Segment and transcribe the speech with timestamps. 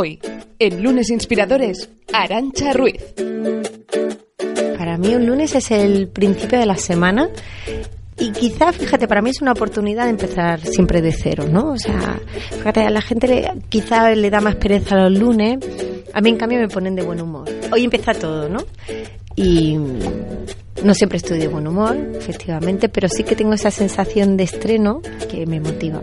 [0.00, 0.20] Hoy,
[0.60, 3.02] en Lunes Inspiradores, Arancha Ruiz.
[4.78, 7.28] Para mí un lunes es el principio de la semana
[8.16, 11.72] y quizá, fíjate, para mí es una oportunidad de empezar siempre de cero, ¿no?
[11.72, 12.20] O sea,
[12.58, 15.58] fíjate, a la gente le- quizá le da más pereza los lunes,
[16.12, 17.48] a mí en cambio me ponen de buen humor.
[17.72, 18.58] Hoy empieza todo, ¿no?
[19.34, 19.76] Y
[20.84, 25.00] no siempre estoy de buen humor, efectivamente, pero sí que tengo esa sensación de estreno
[25.28, 26.02] que me motiva.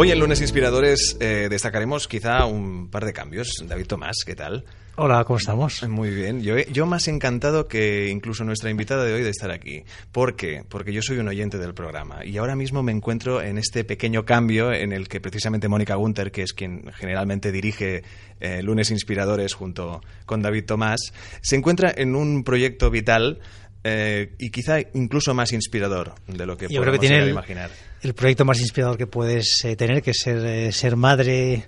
[0.00, 3.64] Hoy en Lunes Inspiradores eh, destacaremos quizá un par de cambios.
[3.66, 4.64] David Tomás, ¿qué tal?
[4.94, 5.82] Hola, ¿cómo estamos?
[5.88, 6.40] Muy bien.
[6.40, 9.82] Yo, yo más encantado que incluso nuestra invitada de hoy de estar aquí.
[10.12, 10.62] ¿Por qué?
[10.68, 14.24] Porque yo soy un oyente del programa y ahora mismo me encuentro en este pequeño
[14.24, 18.04] cambio en el que precisamente Mónica Gunter, que es quien generalmente dirige
[18.38, 23.40] eh, Lunes Inspiradores junto con David Tomás, se encuentra en un proyecto vital
[23.84, 27.70] eh, y quizá incluso más inspirador de lo que Yo creo que tiene el, imaginar.
[28.02, 31.64] el proyecto más inspirador que puedes eh, tener, que es ser, eh, ser madre.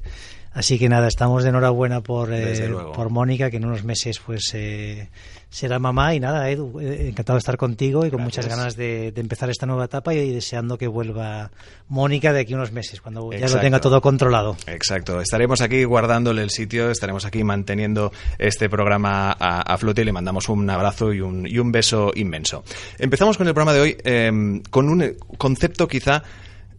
[0.52, 4.50] Así que nada, estamos de enhorabuena por, eh, por Mónica, que en unos meses pues
[4.54, 5.08] eh,
[5.48, 6.12] será mamá.
[6.14, 8.46] Y nada, Edu, eh, encantado de estar contigo y con Gracias.
[8.46, 11.52] muchas ganas de, de empezar esta nueva etapa y, deseando que vuelva
[11.88, 14.56] Mónica de aquí a unos meses, cuando ya lo tenga todo controlado.
[14.66, 20.04] Exacto, estaremos aquí guardándole el sitio, estaremos aquí manteniendo este programa a, a flote y
[20.04, 22.64] le mandamos un abrazo y un, y un beso inmenso.
[22.98, 26.24] Empezamos con el programa de hoy eh, con un concepto quizá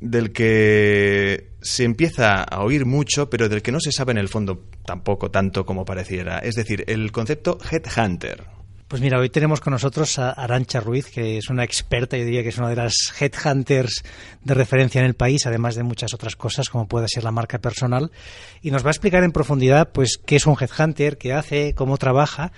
[0.02, 4.30] del que se empieza a oír mucho, pero del que no se sabe en el
[4.30, 6.40] fondo tampoco tanto como pareciera.
[6.40, 8.46] Es decir, el concepto headhunter.
[8.92, 12.44] Pues mira, hoy tenemos con nosotros a Arancha Ruiz, que es una experta, yo diría
[12.44, 14.04] que es una de las headhunters
[14.44, 17.60] de referencia en el país, además de muchas otras cosas, como puede ser la marca
[17.60, 18.12] personal,
[18.62, 21.98] y nos va a explicar en profundidad pues qué es un headhunter, qué hace, cómo
[21.98, 22.52] trabaja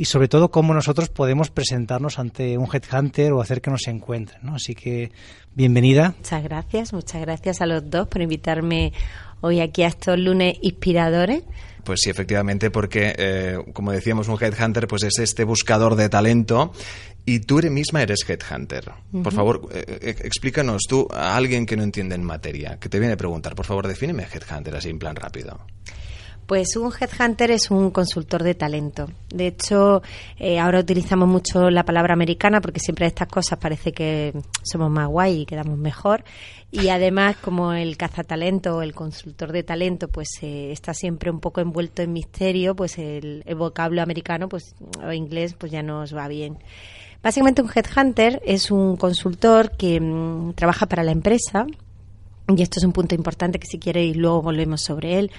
[0.00, 4.40] y sobre todo cómo nosotros podemos presentarnos ante un headhunter o hacer que nos encuentren,
[4.42, 4.54] ¿no?
[4.54, 5.12] Así que
[5.54, 6.14] bienvenida.
[6.16, 8.94] Muchas gracias, muchas gracias a los dos por invitarme
[9.42, 11.42] hoy aquí a estos lunes inspiradores.
[11.84, 16.72] Pues sí, efectivamente, porque, eh, como decíamos, un headhunter pues es este buscador de talento
[17.26, 18.92] y tú eres misma eres headhunter.
[19.22, 22.98] Por favor, eh, eh, explícanos tú a alguien que no entiende en materia, que te
[22.98, 25.60] viene a preguntar, por favor, defíneme headhunter así en plan rápido.
[26.50, 29.06] Pues un headhunter es un consultor de talento.
[29.32, 30.02] De hecho,
[30.36, 34.32] eh, ahora utilizamos mucho la palabra americana porque siempre estas cosas parece que
[34.64, 36.24] somos más guay y quedamos mejor.
[36.72, 41.38] Y además, como el cazatalento o el consultor de talento, pues eh, está siempre un
[41.38, 44.74] poco envuelto en misterio, pues el, vocablo americano, pues
[45.06, 46.58] o inglés, pues ya nos va bien.
[47.22, 51.64] Básicamente, un headhunter es un consultor que mm, trabaja para la empresa
[52.58, 55.30] y esto es un punto importante que si queréis luego volvemos sobre él,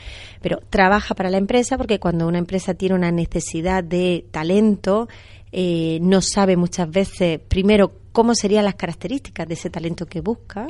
[0.41, 5.07] pero trabaja para la empresa porque cuando una empresa tiene una necesidad de talento,
[5.51, 10.67] eh, no sabe muchas veces, primero, cómo serían las características de ese talento que busca,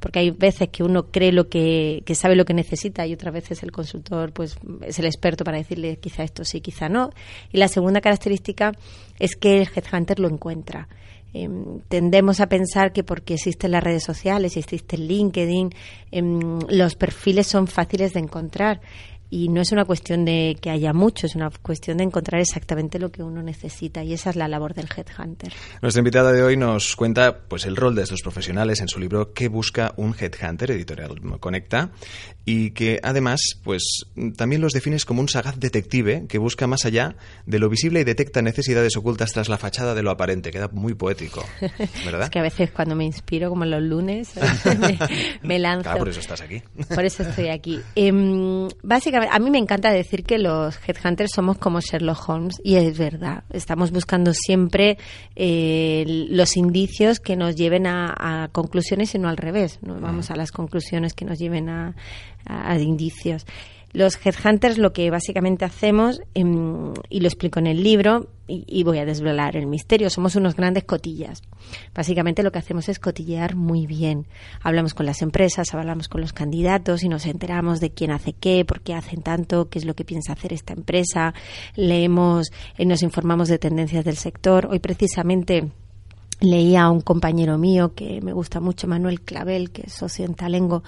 [0.00, 3.32] porque hay veces que uno cree lo que, que sabe lo que necesita y otras
[3.32, 7.10] veces el consultor pues es el experto para decirle quizá esto sí, quizá no.
[7.52, 8.72] Y la segunda característica
[9.18, 10.88] es que el headhunter lo encuentra.
[11.34, 11.48] Eh,
[11.88, 15.70] tendemos a pensar que porque existen las redes sociales, existe LinkedIn,
[16.10, 18.80] em, los perfiles son fáciles de encontrar.
[19.34, 22.98] Y no es una cuestión de que haya mucho, es una cuestión de encontrar exactamente
[22.98, 24.04] lo que uno necesita.
[24.04, 25.50] Y esa es la labor del headhunter.
[25.80, 29.32] Nuestra invitada de hoy nos cuenta pues el rol de estos profesionales en su libro
[29.32, 30.72] ¿Qué busca un headhunter?
[30.72, 31.92] editorial Conecta
[32.44, 34.04] y que además pues
[34.36, 37.16] también los defines como un sagaz detective que busca más allá
[37.46, 40.50] de lo visible y detecta necesidades ocultas tras la fachada de lo aparente.
[40.50, 41.44] Queda muy poético,
[42.04, 42.24] ¿verdad?
[42.24, 44.32] Es que a veces cuando me inspiro, como los lunes,
[44.78, 44.98] me,
[45.42, 45.84] me lanzo.
[45.84, 46.62] Claro, por eso estás aquí.
[46.94, 47.80] Por eso estoy aquí.
[47.94, 52.76] Em, básicamente, a mí me encanta decir que los headhunters somos como Sherlock Holmes y
[52.76, 53.44] es verdad.
[53.50, 54.98] Estamos buscando siempre
[55.36, 58.14] eh, los indicios que nos lleven a,
[58.44, 59.78] a conclusiones y no al revés.
[59.82, 61.94] No vamos a las conclusiones que nos lleven a,
[62.46, 63.46] a- a indicios.
[63.92, 68.98] Los headhunters lo que básicamente hacemos, em, y lo explico en el libro, y, voy
[68.98, 71.42] a desvelar el misterio, somos unos grandes cotillas.
[71.94, 74.26] Básicamente lo que hacemos es cotillear muy bien.
[74.62, 78.64] Hablamos con las empresas, hablamos con los candidatos y nos enteramos de quién hace qué,
[78.64, 81.32] por qué hacen tanto, qué es lo que piensa hacer esta empresa.
[81.76, 84.66] Leemos, eh, nos informamos de tendencias del sector.
[84.70, 85.70] Hoy precisamente
[86.42, 90.34] leía a un compañero mío que me gusta mucho, Manuel Clavel, que es socio en
[90.34, 90.82] Talengo.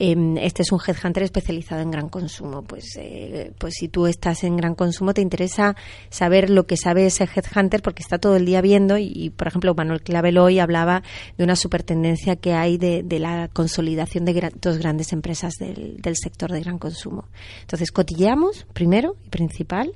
[0.00, 2.62] Em, este es un headhunter especializado en gran consumo.
[2.62, 5.74] Pues, eh, pues si tú estás en gran consumo, te interesa
[6.08, 8.96] saber lo que sabe ese headhunter porque está todo el día viendo.
[8.96, 11.02] Y, por ejemplo, Manuel Clavel hoy hablaba
[11.36, 16.52] de una supertendencia que hay de, la consolidación de dos grandes empresas del, del sector
[16.52, 17.24] de gran consumo.
[17.62, 19.92] Entonces, cotilleamos, primero y principal,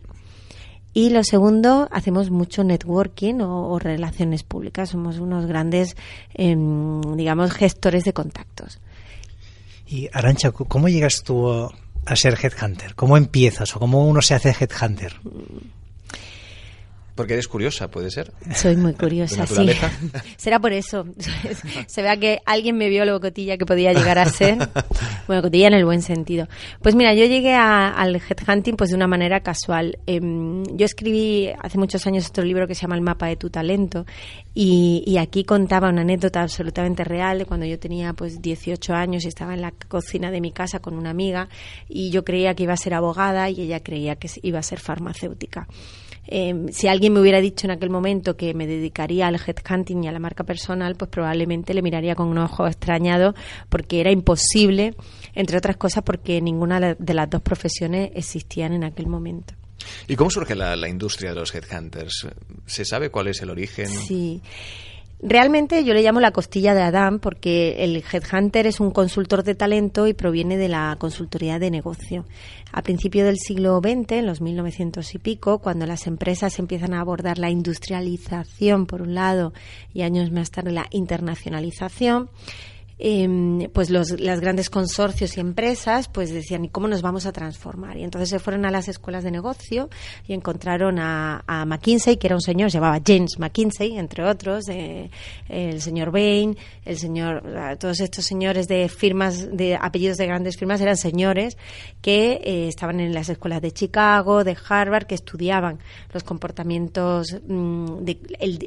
[0.94, 4.90] y lo segundo, hacemos mucho networking o, relaciones públicas.
[4.90, 5.96] Somos unos grandes,
[6.34, 8.78] em, digamos, gestores de contactos.
[9.86, 12.94] Y Arancha, ¿cómo llegas tú a ser headhunter?
[12.94, 15.14] ¿Cómo empiezas o cómo uno se hace headhunter?
[17.14, 18.32] Porque eres curiosa, puede ser.
[18.54, 19.68] Soy muy curiosa, sí.
[20.36, 21.04] Será por eso.
[21.86, 24.58] Se vea que alguien me vio lo cotilla que podía llegar a ser.
[25.26, 26.48] Bueno, cotilla en el buen sentido.
[26.82, 29.98] Pues mira, yo llegué al headhunting pues de una manera casual.
[30.06, 33.48] Em, yo escribí hace muchos años otro libro que se llama El mapa de tu
[33.48, 34.04] talento
[34.52, 39.24] y, y, aquí contaba una anécdota absolutamente real de cuando yo tenía pues 18 años
[39.24, 41.48] y estaba en la cocina de mi casa con una amiga
[41.88, 44.80] y yo creía que iba a ser abogada y ella creía que iba a ser
[44.80, 45.68] farmacéutica.
[46.26, 50.08] Em, si alguien me hubiera dicho en aquel momento que me dedicaría al headhunting y
[50.08, 53.34] a la marca personal, pues probablemente le miraría con un ojo extrañado
[53.68, 54.94] porque era imposible,
[55.34, 59.54] entre otras cosas porque ninguna de las dos profesiones existían en aquel momento.
[60.06, 62.28] ¿Y cómo surge la, la industria de los headhunters?
[62.66, 63.88] ¿Se sabe cuál es el origen?
[63.88, 64.40] Sí.
[65.24, 69.54] Realmente yo le llamo la costilla de Adán porque el headhunter es un consultor de
[69.54, 72.24] talento y proviene de la consultoría de negocio.
[72.72, 77.00] A principios del siglo XX, en los 1900 y pico, cuando las empresas empiezan a
[77.00, 79.52] abordar la industrialización por un lado
[79.94, 82.28] y años más tarde la internacionalización,
[82.98, 87.32] Em, pues los las grandes consorcios y empresas pues decían, ¿y cómo nos vamos a
[87.32, 87.96] transformar?
[87.96, 89.88] Y entonces se fueron a las escuelas de negocio
[90.26, 94.68] y encontraron a, a McKinsey, que era un señor, se llamaba James McKinsey, entre otros,
[94.68, 95.10] eh,
[95.48, 97.42] el señor Bain, el señor,
[97.78, 101.56] todos estos señores de firmas, de apellidos de grandes firmas, eran señores
[102.02, 105.78] que eh, estaban en las escuelas de Chicago, de Harvard, que estudiaban
[106.12, 108.18] los comportamientos mm, de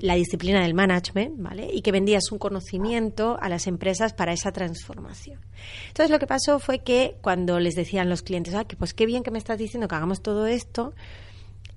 [0.02, 1.70] la disciplina del management, ¿vale?
[1.72, 5.40] Y que vendían su conocimiento a las empresas para esa transformación.
[5.88, 9.06] Entonces lo que pasó fue que cuando les decían los clientes, ah, que pues qué
[9.06, 10.94] bien que me estás diciendo que hagamos todo esto,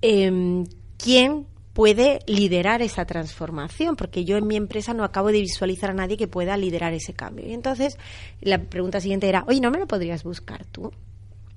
[0.01, 0.63] eh,
[0.97, 3.95] ¿quién puede liderar esa transformación?
[3.95, 7.13] Porque yo en mi empresa no acabo de visualizar a nadie que pueda liderar ese
[7.13, 7.47] cambio.
[7.47, 7.97] Y entonces
[8.41, 10.91] la pregunta siguiente era, oye, ¿no me lo podrías buscar tú?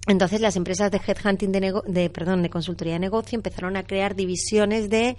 [0.07, 4.17] Entonces las empresas de headhunting de, de, perdón, de consultoría de negocio empezaron a crear
[4.17, 5.17] divisiones de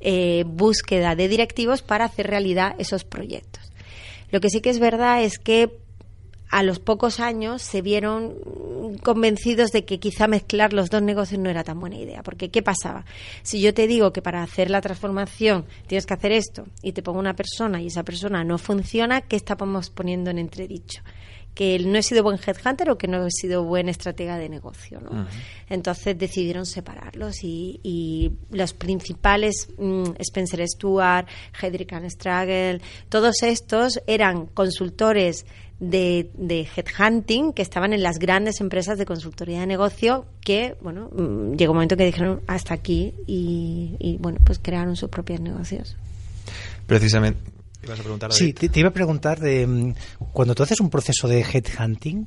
[0.00, 3.72] eh, búsqueda de directivos para hacer realidad esos proyectos.
[4.30, 5.78] Lo que sí que es verdad es que
[6.48, 8.34] a los pocos años se vieron
[9.02, 12.22] convencidos de que quizá mezclar los dos negocios no era tan buena idea.
[12.22, 13.04] Porque, ¿qué pasaba?
[13.42, 17.02] Si yo te digo que para hacer la transformación tienes que hacer esto y te
[17.02, 21.02] pongo una persona y esa persona no funciona, ¿qué estamos poniendo en entredicho?
[21.56, 25.00] Que no he sido buen headhunter o que no he sido buen estratega de negocio.
[25.00, 25.26] ¿no?
[25.70, 31.26] Entonces decidieron separarlos y, los principales, mm, Spencer Stuart,
[31.60, 35.46] Hedrick and Stragel, todos estos eran consultores
[35.80, 41.08] de, de, headhunting que estaban en las grandes empresas de consultoría de negocio que, bueno,
[41.10, 45.40] mm, llegó un momento que dijeron hasta aquí y, y bueno, pues crearon sus propios
[45.40, 45.96] negocios.
[46.86, 47.55] Precisamente,
[48.30, 49.94] sí, te, iba a preguntar de mm,
[50.32, 52.26] cuando tú haces un proceso de headhunting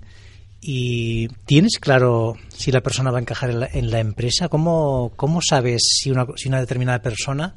[0.61, 5.81] y tienes claro si la persona va a encajar en la, empresa, ¿cómo, ¿cómo, sabes
[6.01, 7.53] si una, si una determinada persona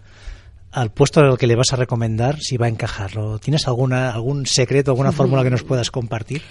[0.71, 3.39] al puesto al que le vas a recomendar si va a encajarlo?
[3.39, 6.43] ¿Tienes alguna, algún secreto, alguna fórmula que nos puedas compartir?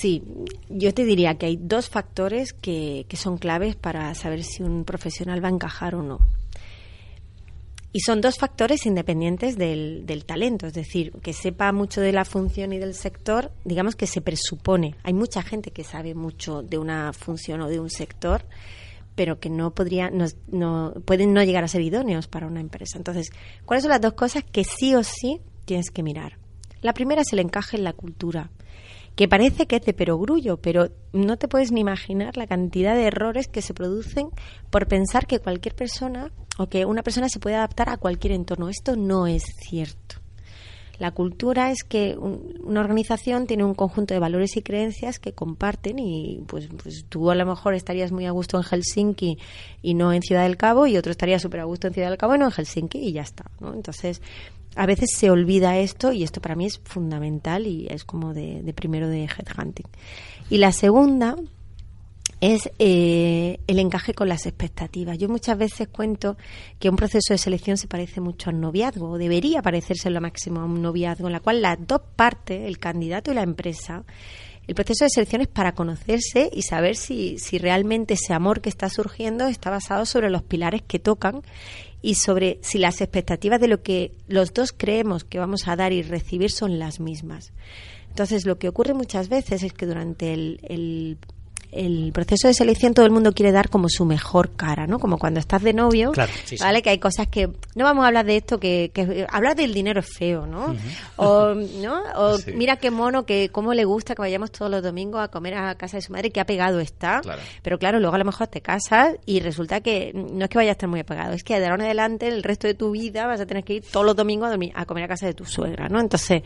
[0.00, 0.22] Sí,
[0.68, 4.84] yo te diría que hay dos factores que, que son claves para saber si un
[4.84, 6.20] profesional va a encajar o no.
[7.94, 12.24] Y son dos factores independientes del, del, talento, es decir, que sepa mucho de la
[12.24, 14.96] función y del sector, digamos que se presupone.
[15.02, 18.46] Hay mucha gente que sabe mucho de una función o de un sector,
[19.14, 22.96] pero que no podría, no, no, pueden no llegar a ser idóneos para una empresa.
[22.96, 23.30] Entonces,
[23.66, 26.38] ¿cuáles son las dos cosas que sí o sí tienes que mirar?
[26.80, 28.50] La primera es el encaje en la cultura
[29.14, 33.06] que parece que es de perogrullo, pero no te puedes ni imaginar la cantidad de
[33.06, 34.30] errores que se producen
[34.70, 38.68] por pensar que cualquier persona o que una persona se puede adaptar a cualquier entorno.
[38.68, 40.22] Esto no es cierto.
[40.98, 45.98] La cultura es que una organización tiene un conjunto de valores y creencias que comparten
[45.98, 49.36] y pues, pues, tú a lo mejor estarías muy a gusto en Helsinki
[49.82, 52.18] y no en Ciudad del Cabo y otro estaría súper a gusto en Ciudad del
[52.18, 53.50] Cabo y no en Helsinki y ya está.
[53.58, 53.74] ¿no?
[53.74, 54.22] Entonces,
[54.74, 58.72] a veces se olvida esto y esto para mí es fundamental y es como de,
[58.74, 59.86] primero de headhunting.
[60.50, 61.36] Y la segunda
[62.40, 65.16] es eh, el encaje con las expectativas.
[65.18, 66.36] Yo muchas veces cuento
[66.80, 70.60] que un proceso de selección se parece mucho al noviazgo, o debería parecerse lo máximo
[70.60, 74.04] a un noviazgo, en la cual las dos partes, el candidato y la empresa,
[74.72, 78.70] el proceso de selección es para conocerse y saber si, si realmente ese amor que
[78.70, 81.42] está surgiendo está basado sobre los pilares que tocan
[82.00, 85.92] y sobre si las expectativas de lo que los dos creemos que vamos a dar
[85.92, 87.52] y recibir son las mismas.
[88.08, 91.18] Entonces, lo que ocurre muchas veces es que durante el el
[92.12, 94.98] proceso de selección todo el mundo quiere dar como su mejor cara, ¿no?
[94.98, 96.12] Como cuando estás de novio,
[96.60, 96.82] ¿vale?
[96.82, 100.00] Que hay cosas que no vamos a hablar de esto que, que hablar del dinero
[100.00, 100.76] es feo, ¿no?
[101.16, 105.22] O no, o mira qué mono que cómo le gusta que vayamos todos los domingos
[105.22, 107.22] a comer a casa de su madre, qué apegado está.
[107.62, 110.70] Pero claro, luego a lo mejor te casas y resulta que no es que vaya
[110.70, 113.26] a estar muy apegado, es que de ahora en adelante el resto de tu vida
[113.26, 115.34] vas a tener que ir todos los domingos a, dormir, a comer a casa de
[115.34, 116.00] tu suegra, ¿no?
[116.00, 116.42] Entonces,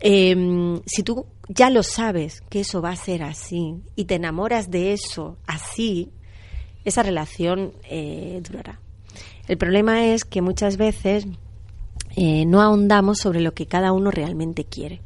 [0.00, 4.70] eh, si tú ya lo sabes que eso va a ser así y te enamoras
[4.70, 6.10] de eso así,
[6.84, 8.80] esa relación eh, durará.
[9.48, 11.26] El problema es que muchas veces
[12.16, 15.00] eh, no ahondamos sobre lo que cada uno realmente quiere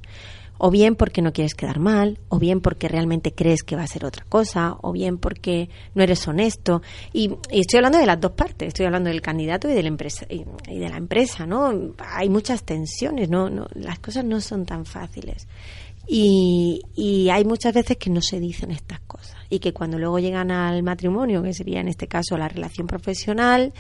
[0.63, 3.87] o bien porque no quieres quedar mal, o bien porque realmente crees que va a
[3.87, 6.83] ser otra cosa, o bien porque no eres honesto.
[7.15, 10.27] Y, estoy hablando de las dos partes, estoy hablando del candidato y de la empresa,
[10.29, 10.45] y,
[10.79, 11.95] de la empresa, ¿no?
[11.99, 13.49] Hay muchas tensiones, ¿no?
[13.49, 15.49] no las cosas no son tan fáciles.
[16.07, 20.19] Y, y hay muchas veces que no se dicen estas cosas y que cuando luego
[20.19, 23.75] llegan al matrimonio, que sería en este caso la relación profesional,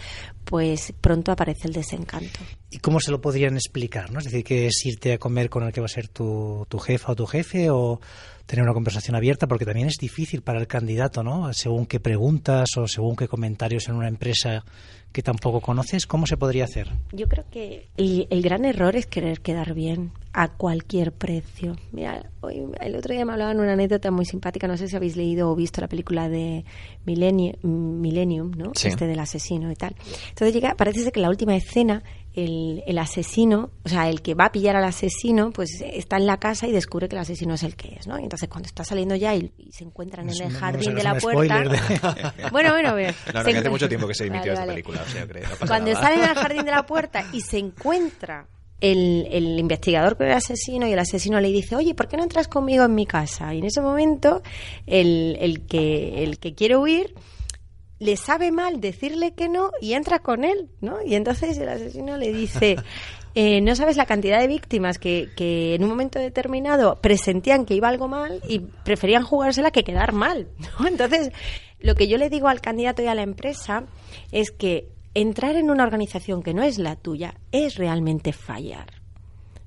[0.44, 2.40] pues pronto aparece el desencanto.
[2.70, 4.10] ¿Y cómo se lo podrían explicar?
[4.10, 4.18] ¿no?
[4.18, 6.78] Es decir, que es irte a comer con el que va a ser tu, tu
[6.78, 8.00] jefa o tu jefe o
[8.46, 11.52] tener una conversación abierta, porque también es difícil para el candidato, ¿no?
[11.52, 14.64] Según qué preguntas o según qué comentarios en una empresa
[15.12, 16.88] que tampoco conoces, ¿cómo se podría hacer?
[17.12, 21.76] Yo creo que el, gran error es querer quedar bien a cualquier precio.
[21.90, 25.16] Mira, hoy, el otro día me hablaban una anécdota muy simpática, no sé si habéis
[25.16, 26.64] leído o visto la película de
[27.04, 28.72] Millennium, Millennium ¿no?
[28.72, 29.96] Este del asesino y tal.
[30.28, 34.34] Entonces llega, parece ser que la última escena el, el, asesino, o sea, el que
[34.34, 37.54] va a pillar al asesino, pues está en la casa y descubre que el asesino
[37.54, 38.18] es el que es, ¿no?
[38.18, 41.62] Y entonces cuando está saliendo ya y, se encuentran en el jardín de la puerta...
[42.52, 43.12] bueno, bueno, bueno.
[43.34, 46.16] No, no, hace mucho tiempo que se emitió esta película, o sea, creo, Cuando sale
[46.16, 48.46] en el jardín de la puerta y se encuentra
[48.80, 52.22] el, el, investigador con el asesino y el asesino le dice, oye, ¿por qué no
[52.22, 53.52] entras conmigo en mi casa?
[53.54, 54.42] Y en ese momento
[54.86, 57.14] el, el, que, el que quiere huir
[58.00, 60.96] le sabe mal decirle que no y entra con él, ¿no?
[61.04, 62.76] Y entonces el asesino le dice,
[63.34, 67.74] eh, no sabes la cantidad de víctimas que, que, en un momento determinado presentían que
[67.74, 70.48] iba algo mal y preferían jugársela que quedar mal,
[70.80, 70.88] ¿no?
[70.88, 71.30] Entonces,
[71.78, 73.84] lo que yo le digo al candidato y a la empresa
[74.32, 78.86] es que entrar en una organización que no es la tuya es realmente fallar,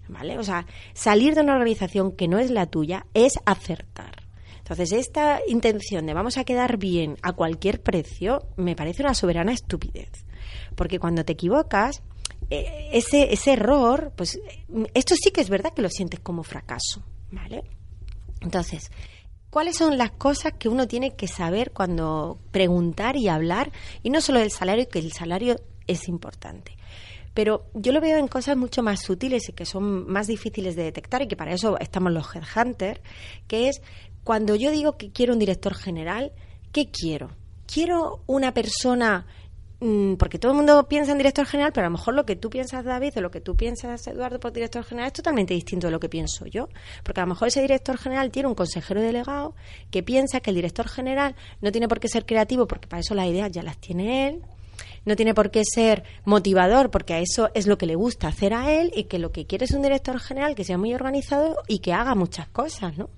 [0.07, 0.39] ¿vale?
[0.39, 4.22] O sea, salir de una organización que no es la tuya es acertar.
[4.63, 9.51] Entonces, esta intención de vamos a quedar bien a cualquier precio me parece una soberana
[9.51, 10.25] estupidez.
[10.75, 12.01] Porque cuando te equivocas,
[12.49, 14.39] eh, ese, ese error, pues
[14.93, 17.63] esto sí que es verdad que lo sientes como fracaso, ¿vale?
[18.39, 18.89] Entonces,
[19.49, 23.69] ¿cuáles son las cosas que uno tiene que saber cuando preguntar y hablar?
[24.01, 26.77] Y no solo del salario, que el salario es importante.
[27.33, 30.83] Pero yo lo veo en cosas mucho más sutiles y que son más difíciles de
[30.83, 33.01] detectar y que para eso estamos los headhunters,
[33.47, 33.81] que es
[34.23, 36.31] cuando yo digo que quiero un director general,
[36.71, 37.31] ¿qué quiero?
[37.65, 39.25] Quiero una persona
[39.79, 42.35] mm, porque todo el mundo piensa en director general, pero a lo mejor lo que
[42.35, 45.87] tú piensas, David, o lo que tú piensas, Eduardo, por director general es totalmente distinto
[45.87, 46.69] de lo que pienso yo.
[47.03, 49.55] Porque a lo mejor ese director general tiene un consejero delegado
[49.91, 53.15] que piensa que el director general no tiene por qué ser creativo, porque para eso
[53.15, 54.41] las ideas ya las tiene él,
[55.05, 58.53] no tiene por qué ser motivador, porque a eso es lo que le gusta hacer
[58.53, 61.57] a él y que lo que quiere es un director general que sea muy organizado
[61.67, 63.09] y que haga muchas cosas, ¿no?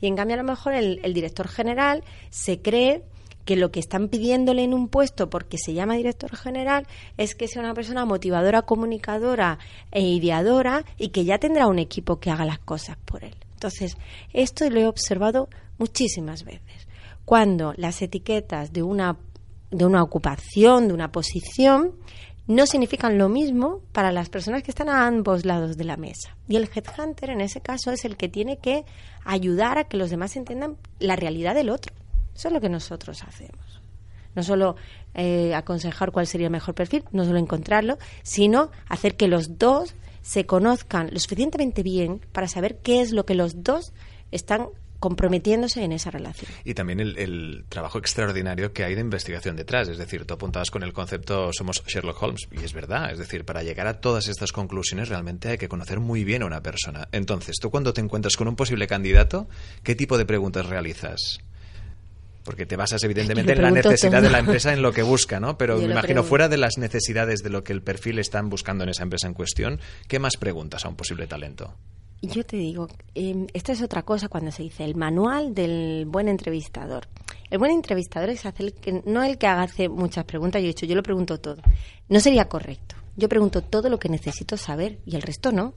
[0.00, 3.02] Y en cambio a lo mejor el, el director general se cree
[3.44, 6.86] que lo que están pidiéndole en un puesto porque se llama director general
[7.16, 9.58] es que sea una persona motivadora, comunicadora
[9.92, 13.34] e ideadora y que ya tendrá un equipo que haga las cosas por él.
[13.54, 13.96] Entonces,
[14.32, 15.48] esto lo he observado
[15.78, 16.88] muchísimas veces.
[17.24, 19.16] Cuando las etiquetas de una
[19.74, 21.92] de una ocupación, de una posición,
[22.46, 26.36] no significan lo mismo para las personas que están a ambos lados de la mesa.
[26.46, 28.84] Y el headhunter en ese caso es el que tiene que
[29.24, 31.92] ayudar a que los demás entiendan la realidad del otro.
[32.34, 33.80] Eso es lo que nosotros hacemos.
[34.36, 34.76] No solo
[35.14, 39.94] eh, aconsejar cuál sería el mejor perfil, no solo encontrarlo, sino hacer que los dos
[40.22, 43.92] se conozcan lo suficientemente bien para saber qué es lo que los dos
[44.30, 44.68] están
[45.04, 46.50] comprometiéndose en esa relación.
[46.64, 49.86] Y también el, trabajo extraordinario que hay de investigación detrás.
[49.88, 53.12] Es decir, tú apuntabas con el concepto somos Sherlock Holmes, y es verdad.
[53.12, 56.46] Es decir, para llegar a todas estas conclusiones realmente hay que conocer muy bien a
[56.46, 57.06] una persona.
[57.12, 59.46] Entonces, tú cuando te encuentras con un posible candidato,
[59.82, 61.38] ¿qué tipo de preguntas realizas?
[62.42, 65.58] Porque te basas evidentemente en la necesidad de la empresa, en lo que busca, ¿no?
[65.58, 68.90] Pero me imagino fuera de las necesidades de lo que el perfil están buscando en
[68.90, 71.76] esa empresa en cuestión, ¿qué más preguntas a un posible talento?
[72.22, 76.28] Yo te digo, eh, esta es otra cosa cuando se dice el manual del buen
[76.28, 77.06] entrevistador.
[77.50, 80.86] El buen entrevistador es hacer que, no el que hace muchas preguntas, yo he dicho,
[80.86, 81.58] yo lo pregunto todo.
[82.08, 82.96] No sería correcto.
[83.16, 85.74] Yo pregunto todo lo que necesito saber y el resto no.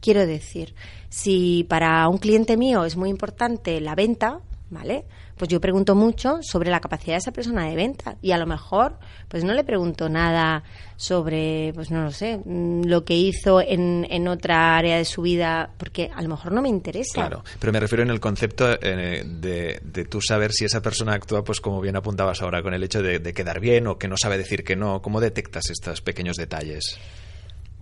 [0.00, 0.74] Quiero decir,
[1.08, 5.04] si para un cliente mío es muy importante la venta, ¿vale?
[5.40, 8.44] Pues yo pregunto mucho sobre la capacidad de esa persona de venta y a lo
[8.44, 10.64] mejor pues no le pregunto nada
[10.98, 15.22] sobre, pues no lo sé, mm, lo que hizo en, en otra área de su
[15.22, 17.14] vida porque a lo mejor no me interesa.
[17.14, 21.14] Claro, pero me refiero en el concepto eh, de, de tú saber si esa persona
[21.14, 24.08] actúa, pues como bien apuntabas ahora, con el hecho de, de quedar bien o que
[24.08, 25.00] no sabe decir que no.
[25.00, 26.98] ¿Cómo detectas estos pequeños detalles?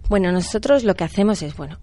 [0.08, 1.78] Bueno, nosotros lo que hacemos es, bueno,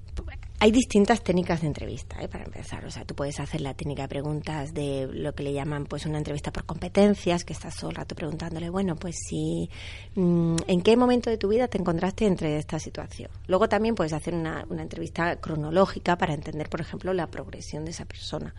[0.59, 2.27] hay distintas técnicas de entrevista, ¿eh?
[2.27, 2.85] para empezar.
[2.85, 6.05] O sea, tú puedes hacer la técnica de preguntas de lo que le llaman pues
[6.05, 9.69] una entrevista por competencias, que estás todo el rato preguntándole, bueno, pues si,
[10.15, 13.29] mm, ¿en qué momento de tu vida te encontraste entre esta situación?
[13.47, 17.91] Luego también puedes hacer una, una entrevista cronológica para entender, por ejemplo, la progresión de
[17.91, 18.53] esa persona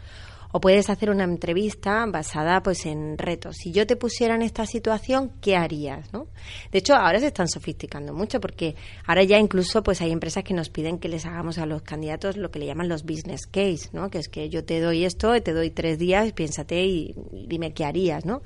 [0.57, 3.57] o puedes hacer una entrevista basada pues en retos.
[3.57, 6.11] Si yo te pusiera en esta situación, ¿qué harías?
[6.15, 6.29] ¿no?
[6.73, 8.75] De hecho, ahora se están sofisticando mucho porque
[9.07, 12.39] ahora ya incluso pues hay empresas que nos piden que les hagamos a los candidatos
[12.39, 14.09] lo que le llaman los business case, ¿no?
[14.09, 17.15] que es que yo te doy esto, y te doy tres días, piénsate y,
[17.47, 18.25] dime qué harías.
[18.25, 18.41] ¿no?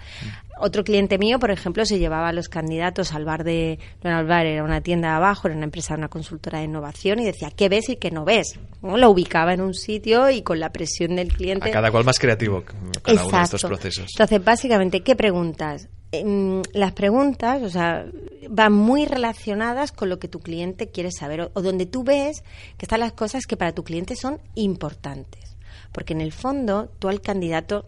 [0.63, 4.45] Otro cliente mío, por ejemplo, se llevaba a los candidatos al bar de Donald Bar,
[4.45, 7.89] era una tienda abajo, era una empresa, una consultora de innovación, y decía, ¿qué ves
[7.89, 8.59] y qué no ves?
[8.83, 8.99] ¿No?
[8.99, 11.71] Lo ubicaba en un sitio y con la presión del cliente.
[11.71, 12.63] A cada cual más creativo
[13.03, 14.07] cada uno de estos procesos.
[14.13, 15.89] Entonces, básicamente, ¿qué preguntas?
[16.13, 18.05] Em, las preguntas, o sea,
[18.49, 22.43] van muy relacionadas con lo que tu cliente quiere saber o, o donde tú ves
[22.77, 25.57] que están las cosas que para tu cliente son importantes.
[25.93, 27.87] Porque en el fondo, tú al candidato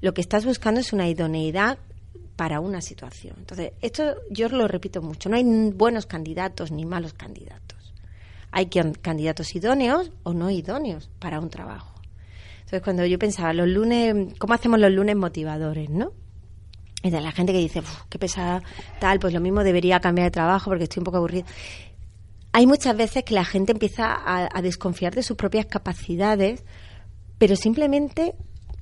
[0.00, 1.78] lo que estás buscando es una idoneidad
[2.36, 3.34] para una situación.
[3.38, 7.94] Entonces, esto yo lo repito mucho, no hay buenos candidatos ni malos candidatos.
[8.52, 12.00] Hay candidatos idóneos o no idóneos para un trabajo.
[12.60, 16.12] Entonces, cuando yo pensaba, los lunes, ¿cómo hacemos los lunes motivadores, no?
[17.02, 18.62] Y de la gente que dice, qué pesada,
[18.98, 21.46] tal, pues lo mismo debería cambiar de trabajo porque estoy un poco aburrido.
[22.52, 26.64] Hay muchas veces que la gente empieza a desconfiar de sus propias capacidades,
[27.38, 28.34] pero simplemente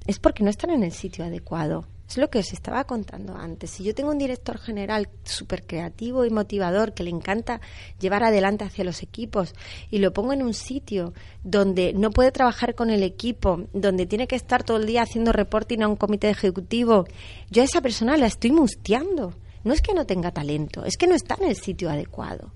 [0.07, 1.87] es porque no están en el sitio adecuado.
[2.09, 3.71] Es lo que os estaba contando antes.
[3.71, 7.61] Si yo tengo un director general súper creativo y motivador que le encanta
[7.99, 9.55] llevar adelante hacia los equipos
[9.91, 14.27] y lo pongo en un sitio donde no puede trabajar con el equipo, donde tiene
[14.27, 17.07] que estar todo el día haciendo reporting a un comité ejecutivo,
[17.51, 19.35] yo a esa persona la estoy musteando.
[19.65, 22.53] No es que no tenga talento, es que no está en el sitio adecuado.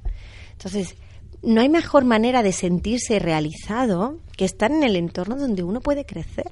[0.52, 0.94] Entonces,
[1.42, 6.04] no hay mejor manera de sentirse realizado que estar en el entorno donde uno puede
[6.04, 6.50] crecer.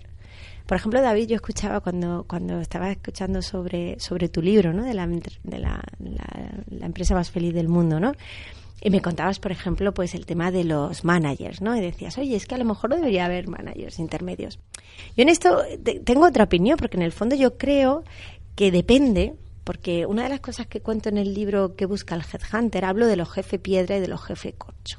[0.66, 4.84] Por ejemplo, David, yo escuchaba cuando, cuando estaba escuchando sobre, sobre tu libro, ¿no?
[4.84, 8.12] De, la, de la, empresa más feliz del mundo, ¿no?
[8.80, 11.76] Y me contabas, por ejemplo, pues el tema de los managers, ¿no?
[11.76, 14.58] Y decías, oye, es que a lo mejor no debería haber managers intermedios.
[15.16, 15.62] Yo en esto
[16.04, 18.02] tengo otra opinión, porque en el fondo yo creo
[18.56, 22.22] que depende, porque una de las cosas que cuento en el libro que busca el
[22.22, 24.98] Headhunter, hablo de los jefe piedra y de los jefe corcho.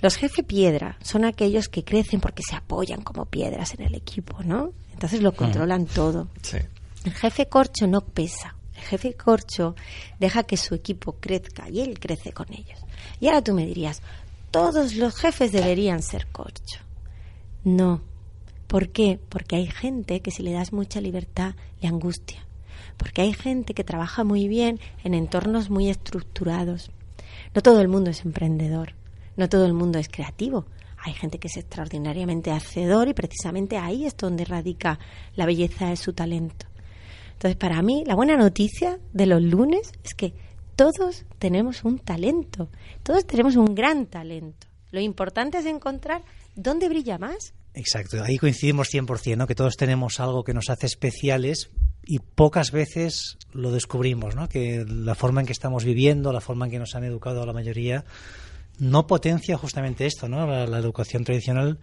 [0.00, 4.42] Los jefe piedra son aquellos que crecen porque se apoyan como piedras en el equipo,
[4.42, 4.72] ¿no?
[4.92, 6.28] Entonces lo controlan todo.
[6.42, 6.58] Sí.
[7.04, 8.54] El jefe corcho no pesa.
[8.74, 9.74] El jefe corcho
[10.18, 12.78] deja que su equipo crezca y él crece con ellos.
[13.20, 14.02] Y ahora tú me dirías,
[14.50, 16.80] todos los jefes deberían ser corcho.
[17.64, 18.00] No.
[18.66, 19.18] ¿Por qué?
[19.28, 22.46] Porque hay gente que si le das mucha libertad le angustia.
[22.96, 26.90] Porque hay gente que trabaja muy bien en entornos muy estructurados.
[27.54, 28.94] No todo el mundo es emprendedor.
[29.36, 30.66] No todo el mundo es creativo.
[30.98, 34.98] Hay gente que es extraordinariamente hacedor y precisamente ahí es donde radica
[35.34, 36.66] la belleza de su talento.
[37.32, 40.34] Entonces, para mí, la buena noticia de los lunes es que
[40.76, 42.68] todos tenemos un talento,
[43.02, 44.66] todos tenemos un gran talento.
[44.90, 46.22] Lo importante es encontrar
[46.54, 47.54] dónde brilla más.
[47.74, 49.46] Exacto, ahí coincidimos 100%, ¿no?
[49.46, 51.70] que todos tenemos algo que nos hace especiales
[52.04, 54.48] y pocas veces lo descubrimos, ¿no?
[54.48, 57.46] que la forma en que estamos viviendo, la forma en que nos han educado a
[57.46, 58.04] la mayoría,
[58.80, 60.46] no potencia justamente esto, ¿no?
[60.46, 61.78] La, educación tradicional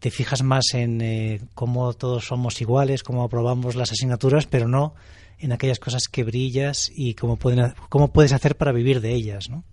[0.00, 4.94] te fijas más en eh, cómo todos somos iguales, cómo aprobamos las asignaturas, pero no
[5.38, 9.48] en aquellas cosas que brillas y cómo, pueden, cómo puedes hacer para vivir de ellas,
[9.48, 9.64] ¿no?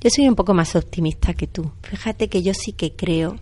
[0.00, 1.72] Yo soy un poco más optimista que tú.
[1.82, 3.38] Fíjate que yo sí que creo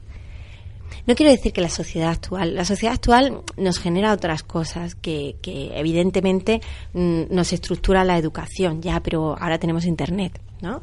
[1.07, 5.37] no quiero decir que la sociedad actual, la sociedad actual nos genera otras cosas que,
[5.43, 6.61] que evidentemente
[6.95, 10.83] mm, nos estructura la educación, ya, pero ahora tenemos internet, ¿no?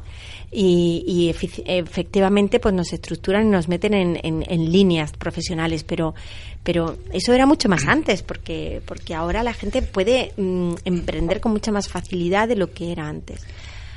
[0.50, 1.32] Y,
[1.66, 6.14] efectivamente pues nos estructuran y nos meten en, en, líneas profesionales, pero,
[6.62, 11.52] pero eso era mucho más antes, porque, porque ahora la gente puede mm, emprender con
[11.52, 13.44] mucha más facilidad de lo que era antes.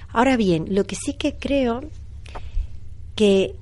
[0.10, 1.82] Ahora bien, lo que sí que creo
[3.16, 3.56] que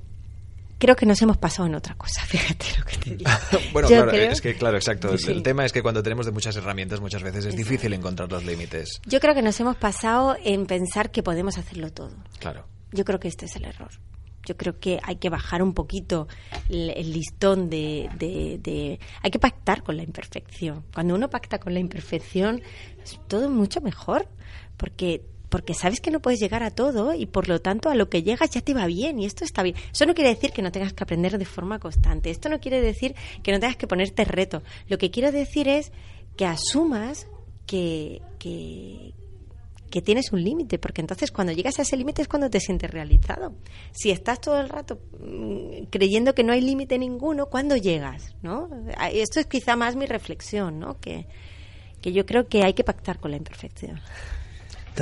[0.78, 3.30] creo que nos hemos pasado en otra cosa, fíjate lo que te digo.
[3.72, 5.14] bueno, claro, es que, claro, exacto.
[5.26, 8.44] El tema es que cuando tenemos de muchas herramientas, muchas veces es difícil encontrar los
[8.44, 9.00] límites.
[9.06, 12.14] Yo creo que nos hemos pasado en pensar que podemos hacerlo todo.
[12.38, 12.66] Claro.
[12.92, 13.90] Yo creo que este es el error.
[14.46, 16.28] Yo creo que hay que bajar un poquito
[16.68, 20.84] el, listón de, de, Hay que pactar con la imperfección.
[20.94, 22.62] Cuando uno pacta con la imperfección,
[23.02, 24.28] es todo mucho mejor.
[24.76, 28.08] Porque porque sabes que no puedes llegar a todo y por lo tanto a lo
[28.08, 29.76] que llegas ya te va bien y esto está bien.
[29.92, 32.80] Eso no quiere decir que no tengas que aprender de forma constante, esto no quiere
[32.80, 34.62] decir que no tengas que ponerte reto.
[34.88, 35.92] Lo que quiero decir es
[36.36, 37.26] que asumas
[37.66, 39.12] que, que,
[40.04, 43.54] tienes un límite, porque entonces cuando llegas a ese límite es cuando te sientes realizado.
[43.92, 48.36] Si estás todo el rato mm, creyendo que no hay límite ninguno, ¿cuándo llegas?
[48.42, 48.68] ¿no?
[49.10, 51.00] Esto es quizá más mi reflexión, ¿no?
[51.00, 51.26] que,
[52.02, 53.98] que yo creo que hay que pactar con la imperfección.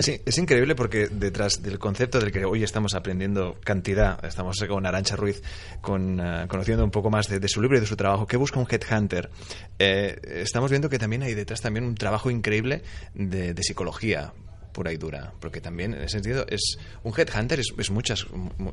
[0.03, 4.87] Sí, es increíble porque detrás del concepto del que hoy estamos aprendiendo cantidad, estamos con
[4.87, 5.43] Arancha Ruiz,
[5.81, 8.59] con, eh, conociendo un poco más de, su libro y de su trabajo, ¿qué busca
[8.59, 9.31] un headhunter?
[9.79, 12.83] Eh, estamos viendo que también hay detrás también un trabajo increíble
[13.15, 14.33] de, psicología
[14.73, 18.27] pura y dura, porque también en ese sentido es un headhunter es, es muchas,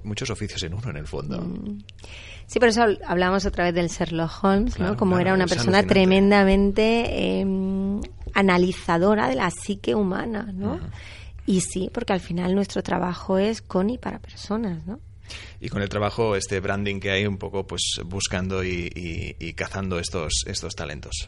[0.03, 1.39] muchos oficios en uno en el fondo.
[1.39, 1.83] Mm.
[2.47, 4.97] Sí, por eso hablamos otra vez del Sherlock Holmes, ¿no?
[4.97, 8.01] Como era una persona tremendamente em,
[8.33, 10.79] analizadora de la psique humana, ¿no?
[11.45, 14.99] Y sí, porque al final nuestro trabajo es con y para personas, ¿no?
[15.59, 20.43] Y con el trabajo, este branding que hay un poco pues buscando y, cazando estos,
[20.45, 21.27] estos talentos.